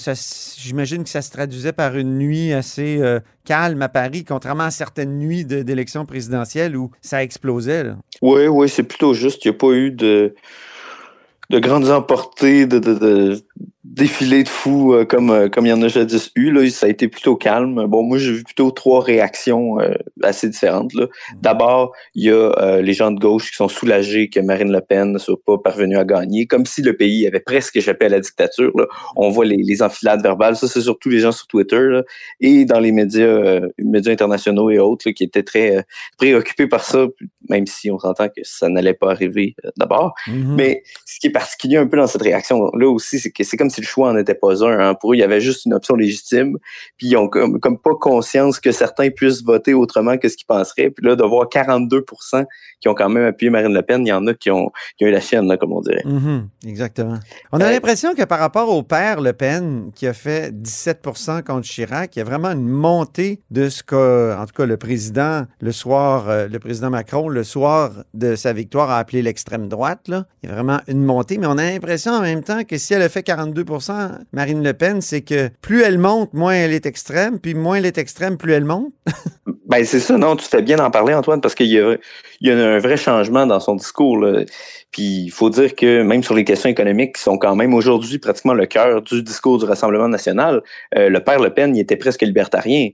j'imagine 0.59 1.03
que 1.03 1.11
ça 1.11 1.23
se 1.23 1.31
traduisait 1.31 1.73
par 1.73 1.97
une 1.97 2.19
nuit 2.19 2.53
assez 2.53 3.01
calme 3.45 3.83
à 3.83 3.89
Paris, 3.89 4.25
contrairement 4.25 4.65
à 4.65 4.71
certaines 4.71 5.19
nuits 5.19 5.45
d'élections 5.45 6.07
présidentielles 6.07 6.77
où 6.77 6.91
ça 7.01 7.23
explosait. 7.23 7.93
Oui, 8.21 8.47
oui, 8.47 8.69
c'est 8.69 8.83
plutôt 8.83 9.15
juste. 9.15 9.45
Il 9.45 9.51
n'y 9.51 9.57
a 9.57 9.59
pas 9.59 9.73
eu 9.73 9.91
de 9.91 10.35
de 11.53 11.59
grandes 11.59 11.91
emportées, 11.91 12.67
de, 12.67 12.79
de, 12.79 12.95
de 12.95 13.45
défilés 13.93 14.43
de 14.43 14.49
fous 14.49 14.95
euh, 14.95 15.05
comme 15.05 15.31
euh, 15.31 15.49
comme 15.49 15.67
il 15.67 15.71
y 15.71 15.73
en 15.73 15.83
a 15.83 15.89
jadis 15.89 16.31
eu. 16.35 16.51
Là, 16.51 16.69
ça 16.71 16.87
a 16.87 16.89
été 16.89 17.09
plutôt 17.09 17.37
calme. 17.37 17.87
Bon, 17.87 18.03
moi, 18.03 18.19
j'ai 18.19 18.33
vu 18.33 18.43
plutôt 18.45 18.71
trois 18.71 19.03
réactions 19.03 19.81
euh, 19.81 19.95
assez 20.23 20.49
différentes. 20.49 20.95
Là. 20.95 21.09
D'abord, 21.41 21.93
il 22.15 22.25
y 22.25 22.31
a 22.31 22.81
les 22.81 22.93
gens 22.93 23.11
de 23.11 23.21
gauche 23.21 23.51
qui 23.51 23.57
sont 23.57 23.69
soulagés 23.69 24.29
que 24.29 24.41
Marine 24.41 24.73
Le 24.73 24.81
Pen 24.81 25.13
ne 25.13 25.19
soit 25.19 25.37
pas 25.45 25.59
parvenue 25.59 25.97
à 25.97 26.05
gagner, 26.05 26.47
comme 26.47 26.65
si 26.67 26.83
le 26.83 26.97
pays 26.97 27.27
avait 27.27 27.41
presque 27.41 27.77
échappé 27.77 28.07
à 28.07 28.09
la 28.09 28.21
dictature. 28.21 28.73
Là. 28.77 28.87
On 29.17 29.31
voit 29.31 29.45
les, 29.45 29.57
les 29.57 29.83
enfilades 29.83 30.23
verbales. 30.23 30.57
Ça, 30.57 30.69
c'est 30.69 30.81
surtout 30.83 31.09
les 31.09 31.19
gens 31.19 31.33
sur 31.33 31.47
Twitter 31.47 31.81
là, 31.81 32.03
et 32.41 32.65
dans 32.65 32.81
les 32.81 32.93
médias, 32.93 33.61
médias 33.79 34.13
internationaux 34.13 34.71
et 34.71 34.79
autres 34.79 35.11
qui 35.11 35.25
étaient 35.25 35.43
très 35.43 35.85
préoccupés 36.17 36.67
par 36.67 36.85
ça, 36.85 37.07
même 37.49 37.67
si 37.67 37.91
on 37.91 37.99
s'entend 37.99 38.29
que 38.29 38.41
ça 38.43 38.69
n'allait 38.69 38.95
pas 38.95 39.11
arriver 39.11 39.55
d'abord. 39.77 40.15
Mm-hmm. 40.27 40.55
Mais 40.55 40.83
ce 41.05 41.19
qui 41.21 41.27
est 41.27 41.31
particulier 41.31 41.77
un 41.77 41.87
peu 41.87 41.97
dans 41.97 42.07
cette 42.07 42.23
réaction-là 42.23 42.89
aussi, 42.89 43.19
c'est 43.19 43.31
que 43.31 43.42
c'est 43.43 43.57
comme 43.57 43.71
si 43.71 43.81
le 43.81 43.87
choix 43.87 44.13
n'en 44.13 44.19
était 44.19 44.35
pas 44.35 44.65
un. 44.65 44.79
Hein. 44.79 44.95
Pour 44.95 45.13
eux, 45.13 45.17
il 45.17 45.21
y 45.21 45.25
avait 45.25 45.41
juste 45.41 45.65
une 45.65 45.75
option 45.75 45.95
légitime. 45.95 46.59
Puis 46.97 47.09
ils 47.09 47.17
ont 47.17 47.29
comme, 47.29 47.79
pas 47.79 47.95
conscience 48.01 48.61
que 48.61 48.73
certains 48.73 49.11
puissent 49.11 49.43
voter 49.43 49.75
autrement 49.75 50.19
que 50.19 50.29
ce 50.29 50.37
qu'ils 50.37 50.47
penseraient. 50.47 50.91
Puis 50.91 51.07
là, 51.07 51.17
de 51.17 51.25
voir 51.25 51.49
42 51.49 52.05
qui 52.81 52.89
ont 52.89 52.95
quand 52.95 53.09
même 53.09 53.27
appuyé 53.27 53.51
Marine 53.51 53.73
Le 53.73 53.83
Pen, 53.83 54.05
il 54.05 54.09
y 54.09 54.13
en 54.13 54.27
a 54.27 54.35
qui 54.35 54.51
ont, 54.51 54.71
qui 54.99 55.05
ont 55.05 55.09
eu 55.09 55.13
la 55.13 55.21
chienne, 55.21 55.57
comme 55.59 55.73
on 55.73 55.81
dirait. 55.81 56.03
Mm-hmm. 56.05 56.43
exactement. 56.67 57.19
On 57.53 57.61
a 57.61 57.67
euh, 57.67 57.71
l'impression 57.71 58.15
que 58.15 58.25
par 58.25 58.41
rapport 58.41 58.69
au 58.69 58.83
père 58.83 59.21
Le 59.21 59.33
Pen, 59.33 59.91
qui 59.95 60.07
a 60.07 60.13
fait 60.13 60.53
17% 60.53 61.43
contre 61.43 61.67
Chirac, 61.67 62.17
il 62.17 62.19
y 62.19 62.23
a 62.23 62.25
vraiment 62.25 62.51
une 62.51 62.69
montée 62.69 63.41
de 63.51 63.69
ce 63.69 63.83
que, 63.83 64.37
en 64.37 64.45
tout 64.47 64.55
cas, 64.55 64.67
le 64.67 64.77
président, 64.77 65.47
le 65.61 65.73
soir, 65.73 66.29
euh, 66.29 66.49
le 66.49 66.59
président 66.59 66.91
Macron, 66.91 67.29
le 67.29 67.45
soir 67.45 67.93
de 68.15 68.35
sa 68.35 68.53
victoire, 68.53 68.91
a 68.91 68.99
appelé 68.99 69.23
l'extrême 69.23 69.69
droite. 69.69 70.09
Là. 70.09 70.27
Il 70.43 70.49
y 70.49 70.53
a 70.53 70.55
vraiment 70.55 70.81
une 70.89 71.05
montée, 71.05 71.39
mais 71.39 71.47
on 71.47 71.59
a 71.59 71.65
l'impression 71.65 72.13
en 72.13 72.23
même 72.23 72.43
temps 72.43 72.65
que 72.65 72.79
si 72.79 72.95
elle 72.95 73.03
a 73.03 73.09
fait 73.09 73.23
42% 73.35 74.11
Marine 74.33 74.63
Le 74.63 74.73
Pen, 74.73 75.01
c'est 75.01 75.23
que 75.23 75.51
plus 75.61 75.83
elle 75.83 75.99
monte, 75.99 76.35
moins 76.35 76.55
elle 76.55 76.73
est 76.73 76.87
extrême, 76.87 77.39
puis 77.39 77.55
moins 77.55 77.77
elle 77.77 77.87
est 77.87 77.99
extrême, 77.99 78.37
plus 78.37 78.53
elle 78.53 78.65
monte. 78.65 78.93
ben 79.69 79.85
c'est 79.85 80.01
ça, 80.01 80.19
non, 80.19 80.37
tu 80.37 80.47
fais 80.47 80.63
bien 80.63 80.77
d'en 80.77 80.91
parler, 80.91 81.15
Antoine, 81.15 81.41
parce 81.41 81.55
qu'il 81.55 81.69
y 81.69 81.79
a, 81.79 81.97
il 82.41 82.49
y 82.49 82.51
a 82.51 82.57
un 82.57 82.79
vrai 82.79 82.97
changement 82.97 83.47
dans 83.47 83.61
son 83.61 83.77
discours. 83.77 84.27
Puis 84.91 85.25
il 85.25 85.31
faut 85.31 85.51
dire 85.51 85.75
que 85.75 86.03
même 86.03 86.23
sur 86.23 86.35
les 86.35 86.45
questions 86.45 86.69
économiques, 86.69 87.17
qui 87.17 87.23
sont 87.23 87.39
quand 87.39 87.57
même 87.57 87.75
aujourd'hui 87.75 88.19
pratiquement 88.19 88.55
le 88.55 88.67
cœur 88.67 89.03
du 89.03 89.23
discours 89.23 89.59
du 89.59 89.65
Rassemblement 89.65 90.09
national, 90.09 90.63
euh, 90.97 91.09
le 91.09 91.21
père 91.21 91.41
Le 91.41 91.51
Pen, 91.51 91.75
il 91.75 91.81
était 91.81 91.97
presque 91.97 92.23
libertarien. 92.23 92.91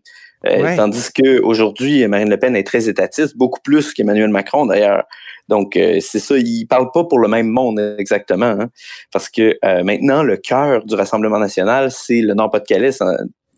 Euh, 0.46 0.76
tandis 0.76 1.08
qu'aujourd'hui, 1.12 2.06
Marine 2.06 2.30
Le 2.30 2.38
Pen 2.38 2.54
est 2.54 2.66
très 2.66 2.88
étatiste, 2.88 3.36
beaucoup 3.36 3.60
plus 3.60 3.92
qu'Emmanuel 3.92 4.28
Macron 4.28 4.66
d'ailleurs. 4.66 5.04
Donc, 5.48 5.76
euh, 5.76 5.98
c'est 6.00 6.18
ça, 6.18 6.36
ils 6.36 6.66
parlent 6.66 6.90
pas 6.92 7.04
pour 7.04 7.18
le 7.18 7.28
même 7.28 7.48
monde 7.48 7.96
exactement. 7.98 8.46
Hein. 8.46 8.68
parce 9.12 9.28
que 9.28 9.56
euh, 9.64 9.82
maintenant, 9.82 10.22
le 10.22 10.36
cœur 10.36 10.84
du 10.84 10.94
Rassemblement 10.94 11.38
national, 11.38 11.90
c'est 11.90 12.20
le 12.20 12.34
Nord-Pas-de-Calais, 12.34 12.90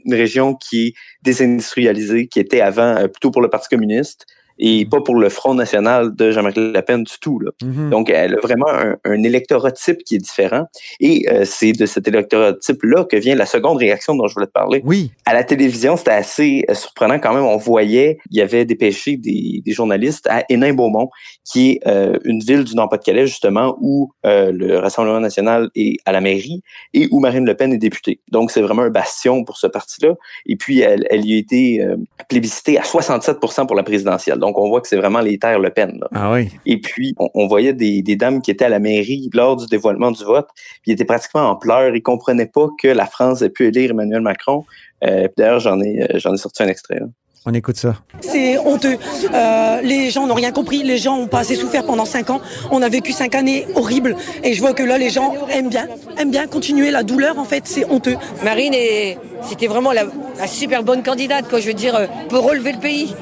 une 0.04 0.14
région 0.14 0.54
qui 0.54 0.88
est 0.88 0.94
désindustrialisée, 1.22 2.28
qui 2.28 2.40
était 2.40 2.60
avant 2.60 2.96
plutôt 3.08 3.30
pour 3.30 3.42
le 3.42 3.50
Parti 3.50 3.68
communiste 3.68 4.26
et 4.60 4.84
pas 4.84 5.00
pour 5.00 5.14
le 5.14 5.28
Front 5.30 5.54
national 5.54 6.14
de 6.14 6.30
Jean-Marie 6.30 6.72
Le 6.72 6.82
Pen 6.82 7.02
du 7.02 7.18
tout. 7.18 7.40
Là. 7.40 7.50
Mm-hmm. 7.62 7.88
Donc, 7.88 8.10
elle 8.10 8.34
a 8.34 8.40
vraiment 8.40 8.68
un, 8.68 8.96
un, 9.04 9.22
électorat 9.22 9.72
type 9.72 10.04
qui 10.04 10.16
est 10.16 10.18
différent. 10.18 10.66
Et 11.00 11.26
euh, 11.30 11.44
c'est 11.46 11.72
de 11.72 11.86
cet 11.86 12.06
électorat 12.06 12.52
type-là 12.52 13.04
que 13.04 13.16
vient 13.16 13.34
la 13.34 13.46
seconde 13.46 13.78
réaction 13.78 14.14
dont 14.14 14.26
je 14.28 14.34
voulais 14.34 14.46
te 14.46 14.52
parler. 14.52 14.82
Oui. 14.84 15.12
À 15.24 15.32
la 15.32 15.44
télévision, 15.44 15.96
c'était 15.96 16.10
assez 16.10 16.64
euh, 16.68 16.74
surprenant 16.74 17.18
quand 17.18 17.32
même. 17.32 17.44
On 17.44 17.56
voyait, 17.56 18.18
il 18.30 18.36
y 18.36 18.42
avait 18.42 18.66
dépêché 18.66 19.16
des, 19.16 19.62
des 19.64 19.72
journalistes 19.72 20.26
à 20.28 20.44
Hénin-Beaumont, 20.50 21.08
qui 21.50 21.70
est 21.70 21.80
euh, 21.86 22.18
une 22.24 22.40
ville 22.40 22.64
du 22.64 22.74
Nord-Pas-de-Calais, 22.74 23.26
justement, 23.26 23.78
où 23.80 24.12
le 24.24 24.78
Rassemblement 24.78 25.20
national 25.20 25.70
est 25.74 25.96
à 26.04 26.12
la 26.12 26.20
mairie 26.20 26.62
et 26.92 27.08
où 27.10 27.20
Marine 27.20 27.46
Le 27.46 27.54
Pen 27.54 27.72
est 27.72 27.78
députée. 27.78 28.20
Donc, 28.30 28.50
c'est 28.50 28.60
vraiment 28.60 28.82
un 28.82 28.90
bastion 28.90 29.44
pour 29.44 29.56
ce 29.56 29.66
parti-là. 29.66 30.14
Et 30.46 30.56
puis, 30.56 30.80
elle, 30.80 31.06
elle 31.10 31.24
y 31.24 31.34
a 31.34 31.38
été 31.38 31.86
plébiscitée 32.28 32.78
à 32.78 32.82
67% 32.82 33.66
pour 33.66 33.76
la 33.76 33.82
présidentielle. 33.82 34.38
Donc, 34.38 34.49
Donc, 34.50 34.58
on 34.58 34.68
voit 34.68 34.80
que 34.80 34.88
c'est 34.88 34.96
vraiment 34.96 35.20
les 35.20 35.38
terres 35.38 35.60
Le 35.60 35.70
Pen. 35.70 35.98
là. 36.00 36.08
Ah 36.12 36.32
oui. 36.32 36.48
Et 36.66 36.80
puis, 36.80 37.14
on, 37.18 37.28
on 37.34 37.46
voyait 37.46 37.72
des, 37.72 38.02
des 38.02 38.16
dames 38.16 38.42
qui 38.42 38.50
étaient 38.50 38.64
à 38.64 38.68
la 38.68 38.80
mairie 38.80 39.30
lors 39.32 39.54
du 39.56 39.66
dévoilement 39.66 40.10
du 40.10 40.24
vote, 40.24 40.48
puis 40.82 40.90
ils 40.90 40.92
étaient 40.92 41.04
pratiquement 41.04 41.48
en 41.50 41.54
pleurs. 41.56 41.94
Ils 41.94 42.02
comprenaient 42.02 42.46
pas 42.46 42.68
que 42.82 42.88
la 42.88 43.06
France 43.06 43.42
ait 43.42 43.50
pu 43.50 43.66
élire 43.68 43.92
Emmanuel 43.92 44.22
Macron. 44.22 44.64
Euh, 45.04 45.22
puis 45.28 45.34
D'ailleurs, 45.38 45.60
j'en 45.60 45.80
ai, 45.80 46.02
euh, 46.02 46.18
j'en 46.18 46.34
ai 46.34 46.36
sorti 46.36 46.62
un 46.64 46.68
extrait. 46.68 46.98
là. 46.98 47.06
On 47.46 47.54
écoute 47.54 47.76
ça. 47.78 47.94
C'est 48.20 48.58
honteux. 48.58 48.98
Euh, 49.32 49.80
les 49.80 50.10
gens 50.10 50.26
n'ont 50.26 50.34
rien 50.34 50.52
compris. 50.52 50.82
Les 50.82 50.98
gens 50.98 51.16
ont 51.20 51.26
pas 51.26 51.38
assez 51.38 51.54
souffert 51.54 51.86
pendant 51.86 52.04
cinq 52.04 52.28
ans. 52.28 52.42
On 52.70 52.82
a 52.82 52.88
vécu 52.90 53.12
cinq 53.12 53.34
années 53.34 53.64
horribles. 53.76 54.14
Et 54.44 54.52
je 54.52 54.60
vois 54.60 54.74
que 54.74 54.82
là, 54.82 54.98
les 54.98 55.08
gens 55.08 55.32
aiment 55.50 55.70
bien, 55.70 55.88
aiment 56.18 56.30
bien 56.30 56.46
continuer 56.46 56.90
la 56.90 57.02
douleur. 57.02 57.38
En 57.38 57.44
fait, 57.44 57.62
c'est 57.66 57.90
honteux. 57.90 58.16
Marine, 58.44 58.74
est- 58.74 59.16
c'était 59.42 59.68
vraiment 59.68 59.92
la, 59.92 60.02
la 60.38 60.46
super 60.46 60.82
bonne 60.82 61.02
candidate, 61.02 61.48
quoi. 61.48 61.60
Je 61.60 61.66
veux 61.68 61.72
dire, 61.72 61.96
euh, 61.96 62.06
pour 62.28 62.44
relever 62.46 62.72
le 62.72 62.78
pays. 62.78 63.14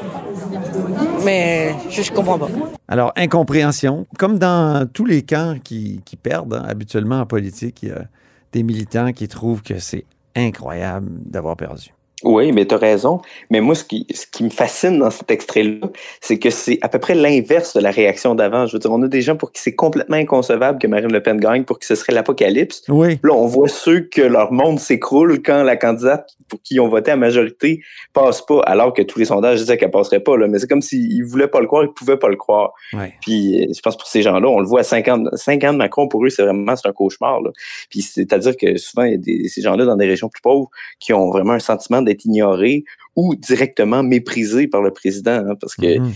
Mais 1.28 1.74
je, 1.90 2.00
je 2.00 2.10
comprends 2.10 2.38
pas. 2.38 2.48
Alors, 2.88 3.12
incompréhension. 3.14 4.06
Comme 4.18 4.38
dans 4.38 4.88
tous 4.90 5.04
les 5.04 5.20
camps 5.20 5.56
qui, 5.62 6.00
qui 6.06 6.16
perdent, 6.16 6.54
hein, 6.54 6.64
habituellement 6.66 7.20
en 7.20 7.26
politique, 7.26 7.82
il 7.82 7.90
y 7.90 7.92
a 7.92 8.06
des 8.52 8.62
militants 8.62 9.12
qui 9.12 9.28
trouvent 9.28 9.60
que 9.60 9.78
c'est 9.78 10.06
incroyable 10.34 11.10
d'avoir 11.26 11.54
perdu. 11.54 11.90
Oui, 12.24 12.52
mais 12.52 12.66
tu 12.66 12.74
as 12.74 12.78
raison. 12.78 13.20
Mais 13.50 13.60
moi, 13.60 13.74
ce 13.74 13.84
qui, 13.84 14.06
ce 14.12 14.26
qui 14.26 14.42
me 14.42 14.50
fascine 14.50 14.98
dans 14.98 15.10
cet 15.10 15.30
extrait-là, 15.30 15.88
c'est 16.20 16.38
que 16.38 16.50
c'est 16.50 16.78
à 16.82 16.88
peu 16.88 16.98
près 16.98 17.14
l'inverse 17.14 17.74
de 17.74 17.80
la 17.80 17.90
réaction 17.90 18.34
d'avant. 18.34 18.66
Je 18.66 18.72
veux 18.72 18.78
dire, 18.78 18.92
on 18.92 19.02
a 19.02 19.08
des 19.08 19.22
gens 19.22 19.36
pour 19.36 19.52
qui 19.52 19.62
c'est 19.62 19.74
complètement 19.74 20.16
inconcevable 20.16 20.78
que 20.78 20.86
Marine 20.86 21.12
Le 21.12 21.22
Pen 21.22 21.38
gagne, 21.38 21.64
pour 21.64 21.78
qui 21.78 21.86
ce 21.86 21.94
serait 21.94 22.12
l'apocalypse. 22.12 22.82
Oui. 22.88 23.18
Là, 23.22 23.34
on 23.34 23.46
voit 23.46 23.68
ceux 23.68 24.00
que 24.00 24.22
leur 24.22 24.52
monde 24.52 24.80
s'écroule 24.80 25.42
quand 25.42 25.62
la 25.62 25.76
candidate 25.76 26.28
pour 26.48 26.62
qui 26.62 26.74
ils 26.74 26.80
ont 26.80 26.88
voté 26.88 27.10
à 27.10 27.16
majorité 27.16 27.82
passe 28.12 28.42
pas, 28.42 28.60
alors 28.60 28.92
que 28.92 29.02
tous 29.02 29.18
les 29.18 29.26
sondages 29.26 29.60
disaient 29.60 29.76
qu'elle 29.76 29.90
passerait 29.90 30.20
pas. 30.20 30.36
Là. 30.36 30.48
Mais 30.48 30.58
c'est 30.58 30.66
comme 30.66 30.82
s'ils 30.82 31.24
voulaient 31.24 31.48
pas 31.48 31.60
le 31.60 31.66
croire, 31.66 31.84
ils 31.84 31.92
pouvaient 31.92 32.16
pas 32.16 32.28
le 32.28 32.36
croire. 32.36 32.72
Ouais. 32.92 33.14
Puis, 33.20 33.62
euh, 33.62 33.72
je 33.74 33.80
pense 33.80 33.96
pour 33.96 34.06
ces 34.06 34.22
gens-là, 34.22 34.48
on 34.48 34.60
le 34.60 34.66
voit 34.66 34.80
à 34.80 34.84
50, 34.84 35.28
5 35.34 35.64
ans 35.64 35.72
de 35.72 35.78
Macron, 35.78 36.08
pour 36.08 36.24
eux, 36.24 36.30
c'est 36.30 36.42
vraiment 36.42 36.72
un 36.72 36.92
cauchemar. 36.92 37.42
Là. 37.42 37.50
Puis, 37.90 38.02
c'est-à-dire 38.02 38.56
que 38.56 38.76
souvent, 38.76 39.04
il 39.04 39.12
y 39.12 39.14
a 39.14 39.18
des, 39.18 39.48
ces 39.48 39.60
gens-là 39.60 39.84
dans 39.84 39.96
des 39.96 40.06
régions 40.06 40.28
plus 40.28 40.40
pauvres 40.40 40.70
qui 41.00 41.12
ont 41.12 41.30
vraiment 41.30 41.52
un 41.52 41.58
sentiment 41.58 42.02
d'être 42.08 42.24
ignorés 42.24 42.84
ou 43.16 43.34
directement 43.34 44.02
méprisés 44.02 44.66
par 44.68 44.82
le 44.82 44.90
président. 44.90 45.32
hein, 45.48 45.54
parce 45.60 45.74
que, 45.74 45.98
Mhm. 45.98 46.12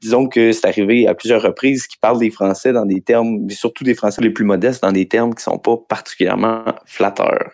disons 0.00 0.26
que 0.28 0.52
c'est 0.52 0.66
arrivé 0.66 1.06
à 1.06 1.14
plusieurs 1.14 1.42
reprises 1.42 1.86
qu'ils 1.86 2.00
parlent 2.00 2.18
des 2.18 2.30
Français 2.30 2.72
dans 2.72 2.86
des 2.86 3.00
termes, 3.00 3.48
surtout 3.50 3.84
des 3.84 3.94
Français 3.94 4.22
les 4.22 4.30
plus 4.30 4.44
modestes, 4.44 4.82
dans 4.82 4.92
des 4.92 5.06
termes 5.06 5.34
qui 5.34 5.42
sont 5.42 5.58
pas 5.58 5.76
particulièrement 5.88 6.64
flatteurs. 6.86 7.50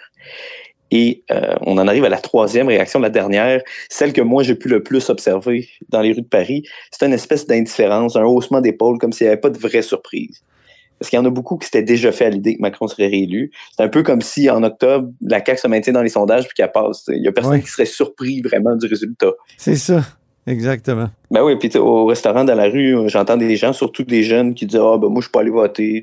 Et 0.92 1.22
euh, 1.30 1.54
on 1.62 1.78
en 1.78 1.86
arrive 1.86 2.04
à 2.04 2.08
la 2.08 2.18
troisième 2.18 2.66
réaction, 2.68 2.98
la 2.98 3.10
dernière, 3.10 3.62
celle 3.88 4.12
que 4.12 4.20
moi 4.20 4.42
j'ai 4.42 4.56
pu 4.56 4.68
le 4.68 4.82
plus 4.82 5.08
observer 5.08 5.68
dans 5.88 6.00
les 6.00 6.12
rues 6.12 6.22
de 6.22 6.26
Paris. 6.26 6.64
C'est 6.90 7.06
une 7.06 7.12
espèce 7.12 7.46
d'indifférence, 7.46 8.16
un 8.16 8.24
haussement 8.24 8.60
d'épaule, 8.60 8.98
comme 8.98 9.12
s'il 9.12 9.26
n'y 9.26 9.32
avait 9.32 9.40
pas 9.40 9.50
de 9.50 9.58
vraie 9.58 9.82
surprise. 9.82 10.42
Parce 11.00 11.08
qu'il 11.08 11.18
y 11.18 11.20
en 11.20 11.24
a 11.24 11.30
beaucoup 11.30 11.56
qui 11.56 11.64
s'étaient 11.64 11.82
déjà 11.82 12.12
fait 12.12 12.26
à 12.26 12.30
l'idée 12.30 12.56
que 12.56 12.60
Macron 12.60 12.86
serait 12.86 13.06
réélu. 13.06 13.50
C'est 13.74 13.82
un 13.82 13.88
peu 13.88 14.02
comme 14.02 14.20
si 14.20 14.50
en 14.50 14.62
octobre, 14.62 15.08
la 15.22 15.42
CAQ 15.44 15.58
se 15.58 15.66
maintient 15.66 15.94
dans 15.94 16.02
les 16.02 16.10
sondages 16.10 16.44
puis 16.44 16.54
qu'elle 16.54 16.70
passe. 16.70 17.04
Il 17.08 17.22
y 17.22 17.28
a 17.28 17.32
personne 17.32 17.60
qui 17.62 17.68
serait 17.70 17.86
surpris 17.86 18.42
vraiment 18.42 18.76
du 18.76 18.86
résultat. 18.86 19.32
C'est 19.56 19.76
ça, 19.76 20.02
exactement. 20.46 21.08
Ben 21.30 21.42
oui, 21.42 21.56
puis 21.56 21.74
au 21.78 22.04
restaurant 22.04 22.44
dans 22.44 22.54
la 22.54 22.68
rue, 22.68 23.08
j'entends 23.08 23.38
des 23.38 23.56
gens, 23.56 23.72
surtout 23.72 24.04
des 24.04 24.22
jeunes, 24.22 24.52
qui 24.54 24.66
disent 24.66 24.78
Ah 24.78 24.98
ben 24.98 25.08
moi 25.08 25.20
je 25.20 25.22
suis 25.22 25.32
pas 25.32 25.40
allé 25.40 25.50
voter. 25.50 26.02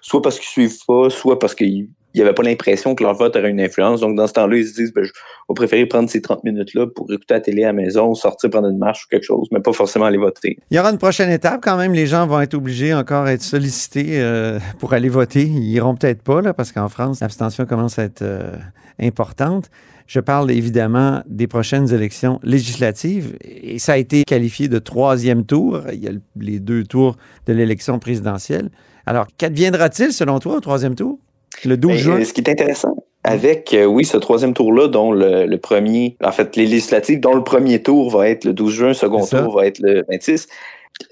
Soit 0.00 0.22
parce 0.22 0.38
qu'ils 0.38 0.48
suivent 0.48 0.84
pas, 0.86 1.10
soit 1.10 1.38
parce 1.38 1.54
qu'ils 1.54 1.88
n'y 2.16 2.22
avaient 2.22 2.34
pas 2.34 2.42
l'impression 2.42 2.94
que 2.94 3.04
leur 3.04 3.14
vote 3.14 3.36
aurait 3.36 3.50
une 3.50 3.60
influence. 3.60 4.00
Donc 4.00 4.16
dans 4.16 4.26
ce 4.26 4.32
temps-là, 4.32 4.56
ils 4.56 4.66
se 4.66 4.74
disent 4.74 4.92
ben, 4.92 5.04
je 5.04 5.10
vais 5.10 5.54
préférer 5.54 5.86
prendre 5.86 6.10
ces 6.10 6.20
30 6.20 6.42
minutes-là 6.44 6.86
pour 6.88 7.10
écouter 7.12 7.34
la 7.34 7.40
télé 7.40 7.62
à 7.64 7.68
la 7.68 7.72
maison, 7.72 8.14
sortir 8.14 8.50
prendre 8.50 8.68
une 8.68 8.78
marche 8.78 9.04
ou 9.04 9.08
quelque 9.10 9.24
chose, 9.24 9.46
mais 9.52 9.60
pas 9.60 9.72
forcément 9.72 10.06
aller 10.06 10.18
voter. 10.18 10.58
Il 10.70 10.76
y 10.76 10.80
aura 10.80 10.90
une 10.90 10.98
prochaine 10.98 11.30
étape 11.30 11.60
quand 11.62 11.76
même. 11.76 11.92
Les 11.92 12.06
gens 12.06 12.26
vont 12.26 12.40
être 12.40 12.54
obligés 12.54 12.92
encore 12.94 13.24
à 13.26 13.32
être 13.32 13.42
sollicités 13.42 14.20
euh, 14.20 14.58
pour 14.78 14.92
aller 14.92 15.08
voter. 15.08 15.42
Ils 15.42 15.70
iront 15.72 15.94
peut-être 15.94 16.22
pas, 16.22 16.40
là, 16.42 16.52
parce 16.54 16.72
qu'en 16.72 16.88
France, 16.88 17.20
l'abstention 17.20 17.66
commence 17.66 17.98
à 17.98 18.04
être 18.04 18.22
euh, 18.22 18.52
importante. 19.00 19.70
Je 20.06 20.18
parle 20.18 20.50
évidemment 20.50 21.22
des 21.28 21.46
prochaines 21.46 21.92
élections 21.94 22.40
législatives 22.42 23.36
et 23.44 23.78
ça 23.78 23.92
a 23.92 23.96
été 23.96 24.24
qualifié 24.24 24.66
de 24.66 24.78
troisième 24.80 25.44
tour. 25.44 25.82
Il 25.92 26.02
y 26.02 26.08
a 26.08 26.12
le- 26.12 26.20
les 26.40 26.58
deux 26.58 26.82
tours 26.82 27.16
de 27.46 27.52
l'élection 27.52 27.98
présidentielle. 28.00 28.70
Alors, 29.06 29.26
qu'adviendra-t-il 29.38 30.12
selon 30.12 30.40
toi 30.40 30.56
au 30.56 30.60
troisième 30.60 30.94
tour? 30.96 31.18
Le 31.64 31.76
12 31.76 31.92
Ben, 31.92 31.98
juin? 31.98 32.24
Ce 32.24 32.32
qui 32.32 32.40
est 32.40 32.50
intéressant 32.50 32.94
avec, 33.22 33.74
euh, 33.74 33.84
oui, 33.84 34.06
ce 34.06 34.16
troisième 34.16 34.54
tour-là, 34.54 34.88
dont 34.88 35.12
le, 35.12 35.44
le 35.44 35.58
premier, 35.58 36.16
en 36.24 36.32
fait, 36.32 36.56
les 36.56 36.64
législatives, 36.64 37.20
dont 37.20 37.34
le 37.34 37.44
premier 37.44 37.82
tour 37.82 38.10
va 38.10 38.28
être 38.28 38.44
le 38.44 38.54
12 38.54 38.72
juin, 38.72 38.88
le 38.88 38.94
second 38.94 39.26
tour 39.26 39.56
va 39.56 39.66
être 39.66 39.78
le 39.80 40.04
26, 40.08 40.48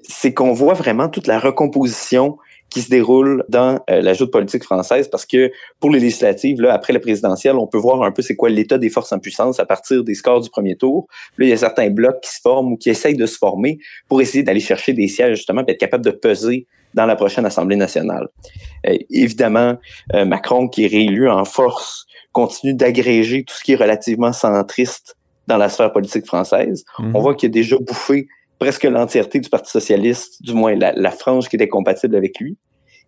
c'est 0.02 0.32
qu'on 0.32 0.52
voit 0.52 0.74
vraiment 0.74 1.08
toute 1.08 1.26
la 1.26 1.38
recomposition 1.38 2.38
qui 2.70 2.82
se 2.82 2.90
déroule 2.90 3.44
dans 3.48 3.80
euh, 3.88 4.02
la 4.02 4.12
joute 4.12 4.30
politique 4.30 4.62
française 4.62 5.08
parce 5.08 5.24
que 5.24 5.50
pour 5.80 5.90
les 5.90 6.00
législatives, 6.00 6.60
là, 6.60 6.74
après 6.74 6.92
la 6.92 7.00
présidentielle, 7.00 7.56
on 7.56 7.66
peut 7.66 7.78
voir 7.78 8.02
un 8.02 8.12
peu 8.12 8.22
c'est 8.22 8.36
quoi 8.36 8.50
l'état 8.50 8.78
des 8.78 8.90
forces 8.90 9.12
en 9.12 9.18
puissance 9.18 9.58
à 9.58 9.64
partir 9.64 10.04
des 10.04 10.14
scores 10.14 10.40
du 10.40 10.50
premier 10.50 10.76
tour. 10.76 11.06
Là, 11.38 11.46
il 11.46 11.48
y 11.48 11.52
a 11.52 11.56
certains 11.56 11.90
blocs 11.90 12.20
qui 12.22 12.30
se 12.30 12.40
forment 12.40 12.72
ou 12.72 12.76
qui 12.76 12.90
essayent 12.90 13.16
de 13.16 13.26
se 13.26 13.38
former 13.38 13.78
pour 14.08 14.20
essayer 14.20 14.42
d'aller 14.42 14.60
chercher 14.60 14.92
des 14.92 15.08
sièges, 15.08 15.36
justement, 15.36 15.64
puis 15.64 15.72
être 15.72 15.80
capable 15.80 16.04
de 16.04 16.10
peser 16.10 16.66
dans 16.98 17.06
la 17.06 17.14
prochaine 17.14 17.46
Assemblée 17.46 17.76
nationale. 17.76 18.26
Euh, 18.86 18.96
évidemment, 19.08 19.76
euh, 20.14 20.24
Macron, 20.24 20.68
qui 20.68 20.84
est 20.84 20.88
réélu 20.88 21.30
en 21.30 21.44
force, 21.44 22.06
continue 22.32 22.74
d'agréger 22.74 23.44
tout 23.44 23.54
ce 23.54 23.62
qui 23.62 23.72
est 23.72 23.76
relativement 23.76 24.32
centriste 24.32 25.16
dans 25.46 25.58
la 25.58 25.68
sphère 25.68 25.92
politique 25.92 26.26
française. 26.26 26.84
Mhm. 26.98 27.14
On 27.14 27.20
voit 27.20 27.36
qu'il 27.36 27.50
a 27.50 27.52
déjà 27.52 27.76
bouffé 27.78 28.26
presque 28.58 28.82
l'entièreté 28.82 29.38
du 29.38 29.48
Parti 29.48 29.70
socialiste, 29.70 30.42
du 30.42 30.54
moins 30.54 30.74
la, 30.74 30.92
la 30.92 31.12
frange 31.12 31.48
qui 31.48 31.54
était 31.54 31.68
compatible 31.68 32.16
avec 32.16 32.40
lui. 32.40 32.58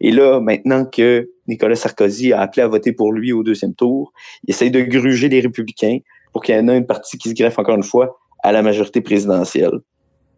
Et 0.00 0.12
là, 0.12 0.38
maintenant 0.38 0.84
que 0.84 1.28
Nicolas 1.48 1.74
Sarkozy 1.74 2.32
a 2.32 2.40
appelé 2.40 2.62
à 2.62 2.68
voter 2.68 2.92
pour 2.92 3.12
lui 3.12 3.32
au 3.32 3.42
deuxième 3.42 3.74
tour, 3.74 4.12
il 4.44 4.50
essaye 4.50 4.70
de 4.70 4.82
gruger 4.82 5.28
les 5.28 5.40
républicains 5.40 5.98
pour 6.32 6.44
qu'il 6.44 6.54
y 6.54 6.58
en 6.58 6.68
ait 6.68 6.78
une 6.78 6.86
partie 6.86 7.18
qui 7.18 7.28
se 7.28 7.34
greffe 7.34 7.58
encore 7.58 7.74
une 7.74 7.82
fois 7.82 8.20
à 8.44 8.52
la 8.52 8.62
majorité 8.62 9.00
présidentielle. 9.00 9.80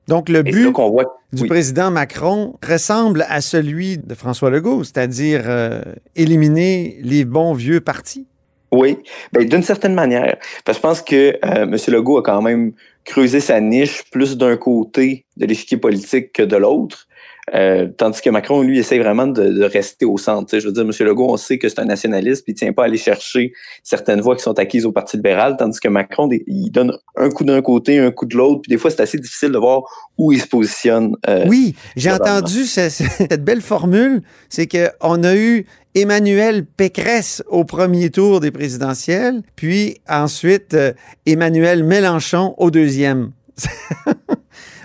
Donc, 0.09 0.29
le 0.29 0.43
but 0.43 0.73
voit 0.73 1.17
du 1.33 1.43
oui. 1.43 1.49
président 1.49 1.91
Macron 1.91 2.57
ressemble 2.67 3.25
à 3.29 3.41
celui 3.41 3.99
de 3.99 4.15
François 4.15 4.51
Legault, 4.51 4.85
c'est-à-dire 4.85 5.43
euh, 5.47 5.81
éliminer 6.17 6.99
les 7.03 7.25
bons 7.25 7.55
vieux 7.55 7.81
partis. 7.81 8.27
Oui, 8.73 8.99
ben, 9.33 9.47
d'une 9.47 9.63
certaine 9.63 9.95
manière. 9.95 10.37
Parce 10.65 10.79
que 10.79 10.83
je 10.83 10.89
pense 10.89 11.03
que 11.03 11.39
euh, 11.45 11.63
M. 11.63 11.77
Legault 11.89 12.19
a 12.19 12.23
quand 12.23 12.43
même 12.43 12.73
creusé 13.05 13.41
sa 13.41 13.61
niche 13.61 14.03
plus 14.11 14.37
d'un 14.37 14.57
côté 14.57 15.25
de 15.37 15.47
l'échiquier 15.47 15.77
politique 15.77 16.33
que 16.33 16.43
de 16.43 16.57
l'autre. 16.57 17.07
Euh, 17.55 17.87
tandis 17.99 18.23
que 18.23 18.31
Macron, 18.31 18.63
lui, 18.63 18.79
essaie 18.79 18.99
vraiment 18.99 19.27
de, 19.27 19.45
de 19.49 19.65
rester 19.65 20.05
au 20.07 20.17
centre. 20.17 20.59
Je 20.59 20.67
veux 20.67 20.73
dire, 20.73 20.83
M. 20.85 20.91
Legault, 21.07 21.31
on 21.33 21.37
sait 21.37 21.59
que 21.59 21.69
c'est 21.69 21.79
un 21.81 21.85
nationaliste, 21.85 22.45
puis 22.45 22.53
il 22.53 22.57
tient 22.57 22.73
pas 22.73 22.83
à 22.83 22.85
aller 22.87 22.97
chercher 22.97 23.53
certaines 23.83 24.21
voix 24.23 24.37
qui 24.37 24.43
sont 24.43 24.59
acquises 24.59 24.87
au 24.87 24.93
Parti 24.93 25.17
libéral, 25.19 25.57
tandis 25.59 25.79
que 25.79 25.89
Macron, 25.89 26.31
il 26.47 26.71
donne 26.71 26.97
un 27.17 27.29
coup 27.29 27.45
d'un 27.45 27.61
côté, 27.61 27.99
un 27.99 28.11
coup 28.11 28.25
de 28.27 28.37
l'autre, 28.37 28.63
puis 28.63 28.71
des 28.71 28.79
fois, 28.79 28.91
c'est 28.91 29.03
assez 29.03 29.19
difficile 29.19 29.51
de 29.53 29.59
voir 29.59 29.83
où 30.17 30.33
il 30.33 30.41
se 30.41 30.47
positionne. 30.47 31.15
euh, 31.29 31.45
Oui, 31.49 31.75
j'ai 31.97 32.11
entendu 32.11 32.65
ce- 32.65 32.89
ce- 32.89 33.05
cette 33.29 33.45
belle 33.45 33.61
formule, 33.61 34.23
c'est 34.49 34.67
qu'on 34.67 35.23
a 35.23 35.35
eu 35.37 35.67
Emmanuel 35.95 36.65
Pécresse 36.65 37.43
au 37.49 37.65
premier 37.65 38.09
tour 38.09 38.41
des 38.41 38.51
présidentielles, 38.51 39.43
puis 39.57 39.99
ensuite 40.09 40.73
euh, 40.73 40.93
Emmanuel 41.27 41.85
Mélenchon 41.85 42.55
au 42.57 42.71
deuxième. 42.71 43.33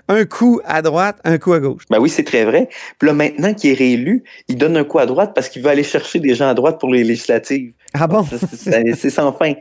un 0.07 0.25
coup 0.25 0.59
à 0.65 0.81
droite, 0.81 1.17
un 1.23 1.37
coup 1.37 1.53
à 1.53 1.59
gauche. 1.59 1.83
Ben 1.89 1.99
oui, 1.99 2.09
c'est 2.09 2.23
très 2.23 2.45
vrai. 2.45 2.69
Puis 2.99 3.07
là, 3.07 3.13
maintenant 3.13 3.53
qu'il 3.53 3.71
est 3.71 3.75
réélu, 3.75 4.23
il 4.47 4.57
donne 4.57 4.77
un 4.77 4.83
coup 4.83 4.99
à 4.99 5.05
droite 5.05 5.31
parce 5.35 5.49
qu'il 5.49 5.61
veut 5.61 5.69
aller 5.69 5.83
chercher 5.83 6.19
des 6.19 6.35
gens 6.35 6.47
à 6.47 6.53
droite 6.53 6.79
pour 6.79 6.89
les 6.91 7.03
législatives. 7.03 7.73
Ah 7.93 8.07
bon? 8.07 8.25
C'est- 8.53 9.09
sans 9.09 9.31
fin. 9.33 9.53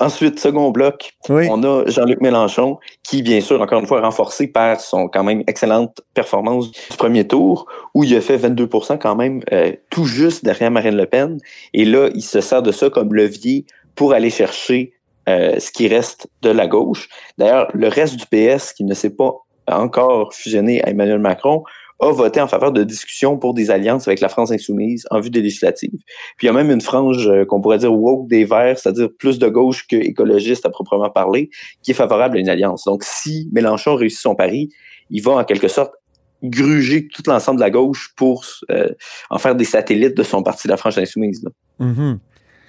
Ensuite, 0.00 0.40
second 0.40 0.70
bloc, 0.72 1.12
on 1.28 1.62
a 1.62 1.84
Jean-Luc 1.86 2.20
Mélenchon, 2.20 2.78
qui, 3.04 3.22
bien 3.22 3.40
sûr, 3.40 3.60
encore 3.60 3.78
une 3.78 3.86
fois, 3.86 4.00
renforcé 4.00 4.48
par 4.48 4.80
son 4.80 5.06
quand 5.06 5.22
même 5.22 5.44
excellente 5.46 6.00
performance 6.12 6.72
du 6.72 6.96
premier 6.96 7.26
tour, 7.26 7.66
où 7.94 8.02
il 8.02 8.16
a 8.16 8.20
fait 8.20 8.36
22% 8.36 8.98
quand 8.98 9.14
même, 9.14 9.42
euh, 9.52 9.72
tout 9.90 10.04
juste 10.04 10.44
derrière 10.44 10.72
Marine 10.72 10.96
Le 10.96 11.06
Pen. 11.06 11.38
Et 11.72 11.84
là, 11.84 12.08
il 12.14 12.22
se 12.22 12.40
sert 12.40 12.62
de 12.62 12.72
ça 12.72 12.90
comme 12.90 13.14
levier 13.14 13.64
pour 13.94 14.12
aller 14.12 14.30
chercher 14.30 14.92
euh, 15.28 15.58
ce 15.60 15.70
qui 15.70 15.86
reste 15.88 16.28
de 16.42 16.50
la 16.50 16.66
gauche. 16.66 17.08
D'ailleurs, 17.38 17.68
le 17.74 17.86
reste 17.88 18.16
du 18.16 18.26
PS, 18.26 18.72
qui 18.72 18.82
ne 18.84 18.94
s'est 18.94 19.10
pas 19.14 19.34
encore 19.68 20.34
fusionné 20.34 20.82
à 20.84 20.90
Emmanuel 20.90 21.18
Macron, 21.18 21.64
a 22.00 22.12
voté 22.12 22.40
en 22.40 22.46
faveur 22.46 22.72
de 22.72 22.84
discussions 22.84 23.38
pour 23.38 23.54
des 23.54 23.70
alliances 23.70 24.06
avec 24.06 24.20
la 24.20 24.28
France 24.28 24.50
insoumise 24.50 25.06
en 25.10 25.20
vue 25.20 25.30
des 25.30 25.40
législatives. 25.40 25.98
Puis 26.36 26.46
il 26.46 26.46
y 26.46 26.48
a 26.50 26.52
même 26.52 26.70
une 26.70 26.80
frange 26.80 27.26
euh, 27.28 27.44
qu'on 27.44 27.60
pourrait 27.60 27.78
dire 27.78 27.92
woke 27.92 28.28
des 28.28 28.44
Verts, 28.44 28.78
c'est-à-dire 28.78 29.08
plus 29.18 29.38
de 29.38 29.48
gauche 29.48 29.86
que 29.86 29.96
écologiste 29.96 30.66
à 30.66 30.70
proprement 30.70 31.08
parler, 31.08 31.50
qui 31.82 31.92
est 31.92 31.94
favorable 31.94 32.36
à 32.36 32.40
une 32.40 32.48
alliance. 32.48 32.84
Donc 32.84 33.02
si 33.02 33.48
Mélenchon 33.52 33.94
réussit 33.94 34.20
son 34.20 34.34
pari, 34.34 34.68
il 35.10 35.22
va 35.22 35.32
en 35.32 35.44
quelque 35.44 35.68
sorte 35.68 35.92
gruger 36.42 37.08
tout 37.08 37.22
l'ensemble 37.26 37.58
de 37.58 37.64
la 37.64 37.70
gauche 37.70 38.12
pour 38.14 38.44
euh, 38.70 38.88
en 39.30 39.38
faire 39.38 39.54
des 39.54 39.64
satellites 39.64 40.16
de 40.16 40.22
son 40.22 40.42
parti, 40.42 40.68
la 40.68 40.76
France 40.76 40.98
insoumise. 40.98 41.42
là. 41.42 41.50
Mhm. 41.78 42.18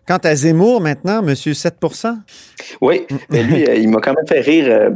Quant 0.07 0.19
à 0.23 0.35
Zemmour, 0.35 0.79
maintenant, 0.79 1.21
monsieur 1.21 1.51
7% 1.51 2.17
Oui, 2.79 3.05
mais 3.29 3.43
lui, 3.43 3.67
euh, 3.67 3.75
il 3.75 3.89
m'a 3.89 3.99
quand 3.99 4.13
même 4.13 4.25
fait 4.25 4.39
rire. 4.39 4.91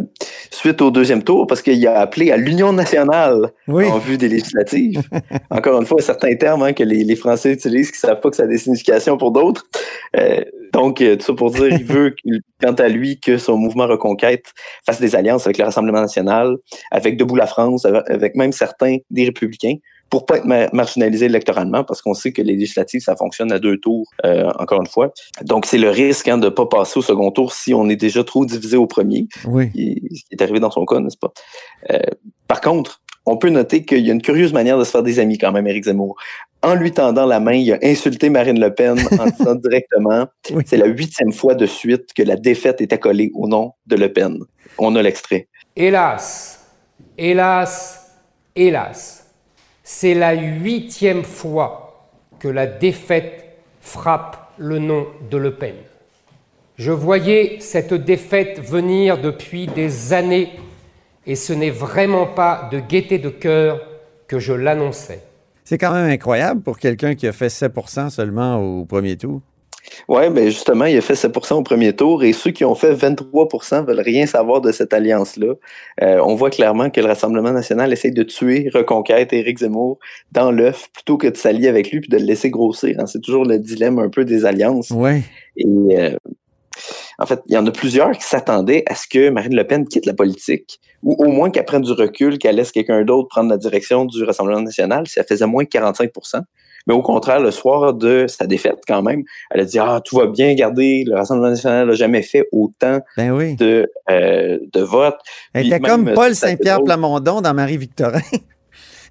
Suite 0.52 0.82
au 0.82 0.92
deuxième 0.92 1.24
tour 1.24 1.48
parce 1.48 1.62
qu'il 1.62 1.86
a 1.88 2.00
appelé 2.00 2.32
à 2.32 2.38
l'union 2.38 2.74
nationale 2.74 3.52
en 3.68 3.98
vue 3.98 4.18
des 4.18 4.28
législatives. 4.28 5.02
Encore 5.50 5.80
une 5.80 5.88
fois, 5.88 6.02
certains 6.02 6.36
termes 6.36 6.64
hein, 6.64 6.74
que 6.74 6.84
les, 6.84 7.16
Français 7.16 7.54
utilisent 7.54 7.92
qui 7.92 8.06
ne 8.06 8.10
savent 8.10 8.20
pas 8.20 8.30
que 8.30 8.36
ça 8.36 8.44
a 8.44 8.48
des 8.48 8.58
significations 8.58 9.18
pour 9.18 9.32
d'autres. 9.32 9.66
Euh, 10.18 10.42
donc, 10.74 11.02
euh, 11.02 11.16
tout 11.16 11.26
ça 11.26 11.34
pour 11.34 11.52
dire, 11.52 11.68
il 11.68 11.84
veut, 11.84 12.16
quant 12.62 12.74
à 12.74 12.88
lui, 12.88 13.20
que 13.20 13.38
son 13.38 13.58
mouvement 13.58 13.88
Reconquête 13.88 14.46
fasse 14.86 15.00
des 15.00 15.16
alliances 15.16 15.46
avec 15.46 15.58
le 15.58 15.66
Rassemblement 15.66 16.02
national, 16.02 16.56
avec 16.92 17.18
Debout 17.18 17.36
la 17.36 17.48
France, 17.48 17.86
avec 17.86 18.36
même 18.36 18.52
certains 18.52 18.98
des 19.10 19.26
républicains 19.26 19.76
pour 20.12 20.26
pas 20.26 20.38
être 20.40 20.74
marginalisé 20.74 21.26
électoralement, 21.26 21.86
parce 21.86 22.02
qu'on 22.02 22.14
sait 22.14 22.34
que 22.34 22.42
les 22.42 22.54
législatives, 22.54 23.02
ça 23.02 23.16
fonctionne 23.16 23.52
à 23.54 23.60
deux 23.60 23.78
tours, 23.78 24.06
euh, 24.26 24.52
encore 24.60 24.82
une 24.82 24.88
fois. 24.88 25.14
Donc, 25.42 25.66
c'est 25.66 25.78
le 25.78 25.90
risque 25.90 26.28
hein, 26.28 26.38
de 26.38 26.46
ne 26.46 26.50
pas 26.50 26.66
passer 26.66 27.00
au 27.00 27.02
second 27.02 27.32
tour 27.32 27.54
si 27.54 27.74
on 27.74 27.88
est 27.88 27.96
déjà 27.96 28.24
trop 28.26 28.46
divisé 28.46 28.76
au 28.76 28.88
premier, 28.88 29.28
oui. 29.48 29.72
ce 29.74 30.26
qui 30.26 30.28
est 30.32 30.42
arrivé 30.42 30.60
dans 30.60 30.70
son 30.70 30.86
cas, 30.86 31.00
n'est-ce 31.00 31.18
pas? 31.18 31.32
Euh, 31.92 32.00
par 32.50 32.60
contre, 32.60 33.02
on 33.26 33.38
peut 33.38 33.50
noter 33.50 33.86
qu'il 33.86 34.06
y 34.06 34.10
a 34.10 34.14
une 34.14 34.22
curieuse 34.22 34.52
manière 34.52 34.78
de 34.78 34.84
se 34.84 34.92
faire 34.92 35.04
des 35.04 35.18
amis 35.20 35.38
quand 35.38 35.54
même, 35.54 35.66
Éric 35.66 35.86
Zemmour. 35.86 36.18
En 36.62 36.76
lui 36.76 36.92
tendant 36.92 37.26
la 37.26 37.40
main, 37.40 37.54
il 37.54 37.72
a 37.72 37.80
insulté 37.82 38.30
Marine 38.30 38.60
Le 38.60 38.74
Pen 38.74 39.00
en 39.18 39.26
disant 39.38 39.56
directement 39.56 40.28
c'est 40.66 40.78
la 40.78 40.88
huitième 40.88 41.32
fois 41.32 41.56
de 41.56 41.66
suite 41.66 42.14
que 42.14 42.24
la 42.24 42.36
défaite 42.36 42.82
est 42.82 42.92
accolée 42.92 43.32
au 43.34 43.48
nom 43.48 43.74
de 43.88 43.96
Le 43.96 44.12
Pen. 44.12 44.40
On 44.78 44.94
a 44.96 45.02
l'extrait. 45.02 45.48
Hélas, 45.76 46.68
hélas, 47.18 48.12
hélas 48.56 49.21
c'est 49.94 50.14
la 50.14 50.34
huitième 50.34 51.24
fois 51.24 52.08
que 52.40 52.48
la 52.48 52.66
défaite 52.66 53.46
frappe 53.82 54.54
le 54.58 54.80
nom 54.80 55.06
de 55.30 55.36
Le 55.36 55.54
Pen. 55.54 55.76
Je 56.78 56.92
voyais 56.94 57.58
cette 57.60 57.94
défaite 57.94 58.62
venir 58.62 59.20
depuis 59.20 59.68
des 59.68 60.14
années 60.14 60.54
et 61.28 61.36
ce 61.36 61.52
n'est 61.52 61.70
vraiment 61.70 62.26
pas 62.26 62.70
de 62.72 62.80
gaieté 62.80 63.20
de 63.20 63.30
cœur 63.30 63.82
que 64.28 64.40
je 64.40 64.54
l'annonçais. 64.54 65.24
C'est 65.66 65.78
quand 65.78 65.94
même 65.94 66.10
incroyable 66.10 66.62
pour 66.62 66.80
quelqu'un 66.80 67.14
qui 67.14 67.28
a 67.28 67.34
fait 67.34 67.48
7% 67.48 68.10
seulement 68.10 68.56
au 68.56 68.86
premier 68.86 69.18
tour. 69.18 69.42
Oui, 70.08 70.30
mais 70.32 70.52
justement, 70.52 70.86
il 70.86 70.98
a 70.98 71.02
fait 71.02 71.14
7% 71.14 71.56
au 71.56 71.64
premier 71.64 71.94
tour 71.96 72.24
et 72.24 72.34
ceux 72.34 72.52
qui 72.52 72.66
ont 72.66 72.76
fait 72.76 72.94
23% 72.94 73.86
veulent 73.86 74.00
rien 74.00 74.26
savoir 74.26 74.62
de 74.62 74.72
cette 74.72 74.94
alliance-là. 74.94 75.54
Euh, 76.02 76.20
on 76.24 76.36
voit 76.36 76.50
clairement 76.50 76.90
que 76.90 77.02
le 77.02 77.08
Rassemblement 77.08 77.52
national 77.52 77.92
essaie 77.92 78.12
de 78.12 78.24
tuer 78.24 78.70
Reconquête 78.74 79.34
et 79.34 79.40
Éric 79.40 79.60
Zemmour 79.60 80.00
dans 80.32 80.52
l'œuf 80.52 80.90
plutôt 80.94 81.18
que 81.18 81.28
de 81.28 81.38
s'allier 81.38 81.68
avec 81.68 81.92
lui 81.92 82.00
puis 82.00 82.10
de 82.10 82.18
le 82.18 82.26
laisser 82.26 82.50
grossir. 82.50 82.96
Hein. 83.00 83.06
C'est 83.06 83.22
toujours 83.22 83.46
le 83.46 83.58
dilemme 83.60 84.00
un 84.00 84.10
peu 84.10 84.26
des 84.26 84.46
alliances. 84.46 84.92
Ouais. 84.92 85.24
Et 85.58 85.66
euh, 85.68 86.16
en 87.20 87.26
fait, 87.26 87.42
il 87.48 87.54
y 87.54 87.58
en 87.58 87.66
a 87.68 87.72
plusieurs 87.72 88.12
qui 88.12 88.24
s'attendaient 88.24 88.84
à 88.88 88.96
ce 88.96 89.08
que 89.08 89.30
Marine 89.30 89.56
Le 89.56 89.66
Pen 89.66 89.88
quitte 89.88 90.06
la 90.06 90.14
politique 90.14 90.80
ou 91.04 91.16
au 91.18 91.28
moins 91.28 91.50
qu'elle 91.50 91.66
prenne 91.66 91.82
du 91.82 91.92
recul, 91.92 92.38
qu'elle 92.38 92.56
laisse 92.56 92.72
quelqu'un 92.72 93.04
d'autre 93.04 93.28
prendre 93.28 93.50
la 93.50 93.58
direction 93.58 94.06
du 94.06 94.24
Rassemblement 94.24 94.62
national 94.62 95.08
si 95.08 95.20
elle 95.20 95.26
faisait 95.26 95.48
moins 95.48 95.66
que 95.66 95.70
45 95.70 96.12
mais 96.88 96.94
au 96.94 97.02
contraire, 97.02 97.40
le 97.40 97.52
soir 97.52 97.94
de 97.94 98.26
sa 98.28 98.48
défaite, 98.48 98.80
quand 98.88 99.02
même, 99.02 99.24
elle 99.52 99.62
a 99.62 99.66
dit 99.66 99.80
Ah, 99.80 100.02
tout 100.04 100.18
va 100.18 100.28
bien, 100.28 100.50
regardez, 100.50 101.04
le 101.06 101.16
Rassemblement 101.16 101.50
national 101.50 101.88
n'a 101.88 101.94
jamais 101.94 102.22
fait 102.22 102.48
autant 102.52 103.00
ben 103.18 103.56
de, 103.56 103.92
euh, 104.10 104.60
de 104.72 104.82
votes. 104.82 105.20
Elle 105.54 105.68
était 105.68 105.80
comme 105.80 106.14
Paul 106.14 106.36
Saint-Pierre 106.36 106.84
Plamondon 106.84 107.42
dans 107.42 107.54
Marie-Victorin. 107.54 108.22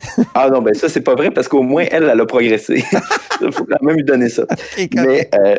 ah 0.35 0.49
non, 0.51 0.63
ben 0.63 0.75
ça, 0.75 0.89
c'est 0.89 1.03
pas 1.03 1.15
vrai 1.15 1.31
parce 1.31 1.49
qu'au 1.49 1.63
moins, 1.63 1.85
elle, 1.91 2.09
elle 2.11 2.21
a 2.21 2.27
progressé. 2.27 2.85
Il 3.41 3.53
faut 3.53 3.65
quand 3.65 3.83
même 3.83 3.97
lui 3.97 4.05
donner 4.05 4.29
ça. 4.29 4.45
Mais 4.95 5.29
euh, 5.35 5.57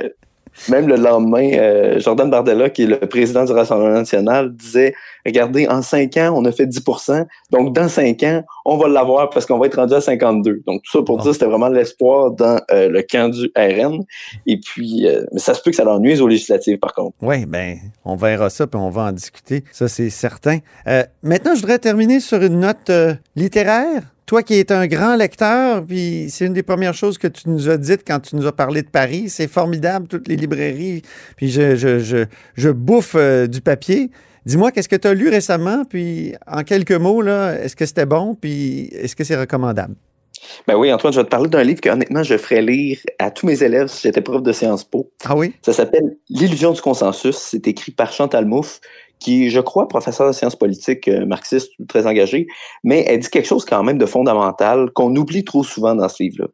même 0.70 0.88
le 0.88 0.96
lendemain, 0.96 1.52
euh, 1.54 2.00
Jordan 2.00 2.30
Bardella, 2.30 2.70
qui 2.70 2.84
est 2.84 2.88
le 2.88 3.00
président 3.00 3.46
du 3.46 3.52
Rassemblement 3.52 3.94
national, 3.94 4.54
disait 4.54 4.94
Regardez, 5.26 5.68
en 5.68 5.82
cinq 5.82 6.18
ans, 6.18 6.34
on 6.36 6.46
a 6.46 6.52
fait 6.52 6.66
10% 6.66 7.26
donc 7.52 7.74
dans 7.74 7.88
cinq 7.88 8.24
ans, 8.24 8.44
on 8.66 8.78
va 8.78 8.88
l'avoir 8.88 9.30
parce 9.30 9.46
qu'on 9.46 9.60
va 9.60 9.68
être 9.68 9.76
rendu 9.76 9.94
à 9.94 10.00
52% 10.00 10.64
Donc 10.66 10.82
tout 10.84 10.98
ça 10.98 11.04
pour 11.04 11.20
dire 11.20 11.34
c'était 11.34 11.46
vraiment 11.46 11.70
l'espoir 11.70 12.32
dans 12.32 12.60
euh, 12.72 12.90
le 12.90 13.02
camp 13.04 13.30
du 13.30 13.52
RN. 13.56 14.04
Et 14.48 14.60
puis, 14.60 15.08
euh, 15.08 15.24
mais 15.32 15.40
ça 15.40 15.54
se 15.54 15.62
peut 15.62 15.72
que 15.72 15.78
ça 15.78 15.84
leur 15.84 16.00
nuise 16.00 16.22
aux 16.22 16.28
législatives, 16.28 16.80
par 16.80 16.94
contre. 16.94 17.16
Oui, 17.22 17.46
ben 17.46 17.78
on 18.06 18.16
verra 18.16 18.50
ça, 18.50 18.68
puis 18.68 18.80
on 18.80 18.90
va 18.90 19.04
en 19.04 19.12
discuter. 19.12 19.64
Ça, 19.72 19.88
c'est 19.88 20.10
certain. 20.10 20.60
maintenant, 21.24 21.56
je 21.56 21.62
voudrais 21.62 21.80
terminer 21.80 22.20
sur 22.20 22.42
une 22.42 22.60
note 22.60 22.92
littéraire. 23.36 24.04
Toi 24.26 24.44
qui 24.44 24.54
es 24.54 24.72
un 24.72 24.88
grand 24.88 25.16
lecteur, 25.16 25.84
puis 25.86 26.28
c'est 26.30 26.46
une 26.46 26.54
des 26.54 26.64
premières 26.64 26.94
choses 26.94 27.18
que 27.18 27.28
tu 27.28 27.50
nous 27.50 27.70
as 27.70 27.78
dites 27.78 28.04
quand 28.08 28.20
tu 28.20 28.36
nous 28.36 28.48
as 28.48 28.54
parlé 28.54 28.82
de 28.82 28.88
Paris. 28.88 29.30
C'est 29.30 29.48
formidable, 29.48 30.08
toutes 30.08 30.28
les 30.28 30.38
librairies. 30.38 31.02
Puis 31.36 31.50
je, 31.50 31.76
je, 31.76 32.26
je, 32.56 32.70
bouffe 32.70 33.16
euh, 33.16 33.48
du 33.48 33.62
papier. 33.62 34.10
Dis-moi, 34.46 34.72
qu'est-ce 34.72 34.90
que 34.90 34.96
tu 34.96 35.08
as 35.08 35.14
lu 35.14 35.30
récemment? 35.30 35.84
Puis 35.86 36.34
en 36.48 36.64
quelques 36.64 36.92
mots, 36.94 37.22
là, 37.22 37.60
est-ce 37.60 37.76
que 37.76 37.86
c'était 37.86 38.06
bon? 38.06 38.36
Puis 38.36 38.90
est-ce 38.94 39.16
que 39.16 39.24
c'est 39.24 39.38
recommandable? 39.38 39.96
Ben 40.68 40.76
oui, 40.76 40.92
Antoine, 40.92 41.14
je 41.14 41.20
vais 41.20 41.26
te 41.26 41.30
parler 41.30 41.50
d'un 41.50 41.64
livre 41.64 41.82
que 41.82 41.90
honnêtement 41.90 42.24
je 42.24 42.38
ferais 42.38 42.62
lire 42.62 43.00
à 43.20 43.32
tous 43.32 43.46
mes 43.46 43.64
élèves 43.64 43.88
si 43.88 44.02
j'étais 44.04 44.22
prof 44.22 44.42
de 44.42 44.52
Sciences 44.52 44.84
Po. 44.84 45.12
Ah 45.26 45.36
oui? 45.36 45.54
Ça 45.62 45.74
s'appelle 45.74 46.18
L'illusion 46.30 46.72
du 46.72 46.82
consensus. 46.82 47.38
C'est 47.38 47.68
écrit 47.68 47.92
par 47.92 48.12
Chantal 48.12 48.46
Mouffe 48.46 48.80
qui 49.22 49.46
est, 49.46 49.50
je 49.50 49.60
crois, 49.60 49.88
professeur 49.88 50.28
de 50.28 50.34
sciences 50.34 50.56
politiques 50.56 51.08
euh, 51.08 51.26
marxiste 51.26 51.72
très 51.88 52.08
engagé, 52.08 52.48
mais 52.84 53.06
elle 53.08 53.20
dit 53.20 53.30
quelque 53.30 53.48
chose 53.48 53.64
quand 53.64 53.84
même 53.84 54.00
de 54.00 54.06
fondamental 54.06 54.90
qu'on 54.92 55.16
oublie 55.16 55.46
trop 55.46 55.64
souvent 55.64 55.96
dans 55.96 56.10
ce 56.10 56.24
livre-là. 56.24 56.48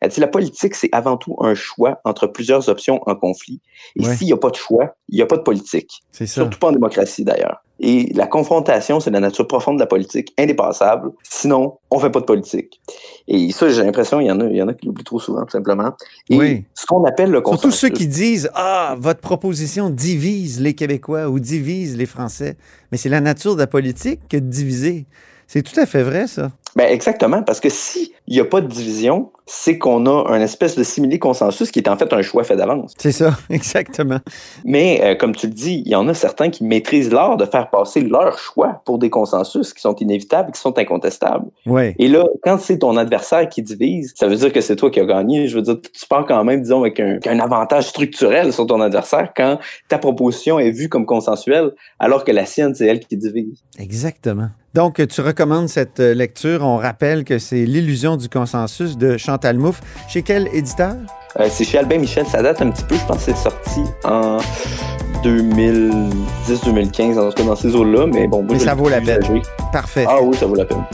Elle 0.00 0.10
dit 0.10 0.20
la 0.20 0.28
politique, 0.28 0.76
c'est 0.76 0.88
avant 0.92 1.16
tout 1.16 1.36
un 1.40 1.54
choix 1.54 2.00
entre 2.04 2.28
plusieurs 2.28 2.68
options 2.68 3.00
en 3.06 3.16
conflit. 3.16 3.60
Et 3.96 4.04
s'il 4.04 4.28
n'y 4.28 4.32
a 4.32 4.36
pas 4.36 4.50
de 4.50 4.56
choix, 4.56 4.94
il 5.08 5.16
n'y 5.16 5.22
a 5.22 5.26
pas 5.26 5.36
de 5.36 5.42
politique. 5.42 6.04
C'est 6.12 6.26
ça. 6.26 6.42
Surtout 6.42 6.58
pas 6.58 6.68
en 6.68 6.72
démocratie 6.72 7.24
d'ailleurs. 7.24 7.64
Et 7.80 8.12
la 8.14 8.26
confrontation, 8.26 9.00
c'est 9.00 9.10
la 9.10 9.20
nature 9.20 9.48
profonde 9.48 9.76
de 9.76 9.80
la 9.80 9.86
politique, 9.86 10.32
indépassable. 10.38 11.10
Sinon, 11.28 11.78
on 11.90 11.98
fait 11.98 12.10
pas 12.10 12.20
de 12.20 12.24
politique. 12.24 12.80
Et 13.26 13.50
ça, 13.50 13.68
j'ai 13.68 13.82
l'impression, 13.82 14.20
il 14.20 14.26
y 14.26 14.30
en 14.30 14.40
a, 14.40 14.44
il 14.44 14.56
y 14.56 14.62
en 14.62 14.68
a 14.68 14.74
qui 14.74 14.86
l'oublient 14.86 15.04
trop 15.04 15.18
souvent, 15.18 15.42
tout 15.42 15.50
simplement. 15.50 15.92
Et 16.30 16.38
oui. 16.38 16.64
ce 16.74 16.86
qu'on 16.86 17.04
appelle 17.04 17.30
le 17.30 17.40
consensus. 17.40 17.74
Surtout 17.74 17.76
ceux 17.76 17.88
qui 17.88 18.06
disent, 18.06 18.48
ah, 18.54 18.94
votre 18.98 19.20
proposition 19.20 19.90
divise 19.90 20.60
les 20.60 20.74
Québécois 20.74 21.28
ou 21.28 21.40
divise 21.40 21.96
les 21.96 22.06
Français. 22.06 22.56
Mais 22.92 22.98
c'est 22.98 23.08
la 23.08 23.20
nature 23.20 23.54
de 23.54 23.60
la 23.60 23.66
politique 23.66 24.20
que 24.28 24.36
de 24.36 24.48
diviser. 24.48 25.06
C'est 25.48 25.62
tout 25.62 25.78
à 25.78 25.86
fait 25.86 26.02
vrai, 26.02 26.26
ça. 26.28 26.52
Ben 26.76 26.90
exactement, 26.90 27.42
parce 27.42 27.60
que 27.60 27.68
s'il 27.68 28.08
n'y 28.28 28.40
a 28.40 28.44
pas 28.44 28.60
de 28.60 28.66
division, 28.66 29.30
c'est 29.46 29.78
qu'on 29.78 30.06
a 30.06 30.30
un 30.30 30.40
espèce 30.40 30.74
de 30.76 30.82
simili-consensus 30.82 31.70
qui 31.70 31.78
est 31.78 31.88
en 31.88 31.96
fait 31.96 32.12
un 32.12 32.22
choix 32.22 32.44
fait 32.44 32.56
d'avance. 32.56 32.94
C'est 32.98 33.12
ça, 33.12 33.36
exactement. 33.50 34.18
Mais 34.64 35.00
euh, 35.02 35.14
comme 35.14 35.34
tu 35.34 35.46
le 35.46 35.52
dis, 35.52 35.82
il 35.84 35.92
y 35.92 35.94
en 35.94 36.08
a 36.08 36.14
certains 36.14 36.50
qui 36.50 36.64
maîtrisent 36.64 37.12
l'art 37.12 37.36
de 37.36 37.44
faire 37.44 37.68
passer 37.70 38.00
leur 38.00 38.38
choix 38.38 38.82
pour 38.86 38.98
des 38.98 39.10
consensus 39.10 39.74
qui 39.74 39.80
sont 39.80 39.94
inévitables, 39.96 40.52
qui 40.52 40.60
sont 40.60 40.76
incontestables. 40.78 41.46
Ouais. 41.66 41.94
Et 41.98 42.08
là, 42.08 42.24
quand 42.42 42.58
c'est 42.58 42.78
ton 42.78 42.96
adversaire 42.96 43.48
qui 43.48 43.62
divise, 43.62 44.14
ça 44.16 44.26
veut 44.26 44.36
dire 44.36 44.52
que 44.52 44.60
c'est 44.60 44.76
toi 44.76 44.90
qui 44.90 45.00
as 45.00 45.04
gagné. 45.04 45.46
Je 45.46 45.56
veux 45.56 45.62
dire, 45.62 45.76
tu 45.80 46.06
pars 46.06 46.24
quand 46.26 46.42
même, 46.42 46.62
disons, 46.62 46.80
avec 46.80 46.98
un, 46.98 47.18
un 47.26 47.38
avantage 47.38 47.88
structurel 47.88 48.52
sur 48.52 48.66
ton 48.66 48.80
adversaire 48.80 49.32
quand 49.36 49.58
ta 49.88 49.98
proposition 49.98 50.58
est 50.58 50.70
vue 50.70 50.88
comme 50.88 51.06
consensuelle, 51.06 51.72
alors 51.98 52.24
que 52.24 52.32
la 52.32 52.46
sienne, 52.46 52.74
c'est 52.74 52.86
elle 52.86 53.00
qui 53.00 53.16
divise. 53.16 53.62
Exactement. 53.78 54.48
Donc, 54.74 55.06
tu 55.06 55.20
recommandes 55.20 55.68
cette 55.68 56.00
euh, 56.00 56.14
lecture. 56.14 56.63
On 56.64 56.78
rappelle 56.78 57.24
que 57.24 57.38
c'est 57.38 57.66
L'illusion 57.66 58.16
du 58.16 58.30
consensus 58.30 58.96
de 58.96 59.18
Chantal 59.18 59.58
Mouffe. 59.58 59.82
Chez 60.08 60.22
quel 60.22 60.48
éditeur? 60.54 60.94
Euh, 61.38 61.48
c'est 61.50 61.64
chez 61.64 61.78
Albin 61.78 61.98
Michel. 61.98 62.24
Ça 62.26 62.42
date 62.42 62.62
un 62.62 62.70
petit 62.70 62.84
peu. 62.84 62.96
Je 62.96 63.04
pense 63.04 63.18
que 63.18 63.32
c'est 63.32 63.36
sorti 63.36 63.80
en 64.04 64.38
2010-2015, 65.22 67.18
en 67.18 67.28
tout 67.28 67.34
cas 67.34 67.42
dans 67.44 67.56
ces 67.56 67.76
eaux-là. 67.76 68.06
Mais 68.06 68.26
bon, 68.26 68.46
mais 68.48 68.58
ça 68.58 68.74
vaut 68.74 68.88
la 68.88 69.02
peine. 69.02 69.20
Parfait. 69.72 70.06
Ah 70.08 70.22
oui, 70.22 70.34
ça 70.36 70.46
vaut 70.46 70.54
la 70.54 70.64
peine. 70.64 70.84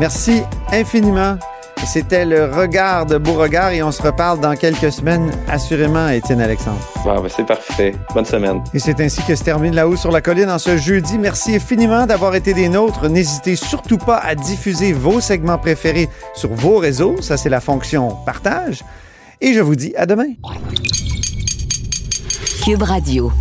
Merci 0.00 0.42
infiniment. 0.72 1.36
C'était 1.86 2.24
le 2.24 2.44
regard 2.44 3.06
de 3.06 3.18
Beauregard 3.18 3.70
et 3.70 3.82
on 3.82 3.92
se 3.92 4.00
reparle 4.00 4.40
dans 4.40 4.56
quelques 4.56 4.92
semaines, 4.92 5.30
assurément, 5.48 6.08
Étienne 6.08 6.40
Alexandre. 6.40 6.78
Ah, 7.04 7.20
ben 7.20 7.28
c'est 7.28 7.44
parfait. 7.44 7.94
Bonne 8.14 8.24
semaine. 8.24 8.62
Et 8.72 8.78
c'est 8.78 8.98
ainsi 9.00 9.22
que 9.24 9.34
se 9.34 9.44
termine 9.44 9.74
La 9.74 9.86
Haut 9.86 9.96
sur 9.96 10.10
la 10.10 10.20
Colline 10.20 10.48
en 10.48 10.58
ce 10.58 10.78
jeudi. 10.78 11.18
Merci 11.18 11.56
infiniment 11.56 12.06
d'avoir 12.06 12.34
été 12.34 12.54
des 12.54 12.68
nôtres. 12.68 13.08
N'hésitez 13.08 13.56
surtout 13.56 13.98
pas 13.98 14.16
à 14.16 14.34
diffuser 14.34 14.92
vos 14.92 15.20
segments 15.20 15.58
préférés 15.58 16.08
sur 16.34 16.50
vos 16.50 16.78
réseaux. 16.78 17.20
Ça, 17.20 17.36
c'est 17.36 17.50
la 17.50 17.60
fonction 17.60 18.16
partage. 18.24 18.84
Et 19.40 19.52
je 19.52 19.60
vous 19.60 19.76
dis 19.76 19.92
à 19.96 20.06
demain. 20.06 20.28
Cube 22.64 22.82
Radio. 22.82 23.32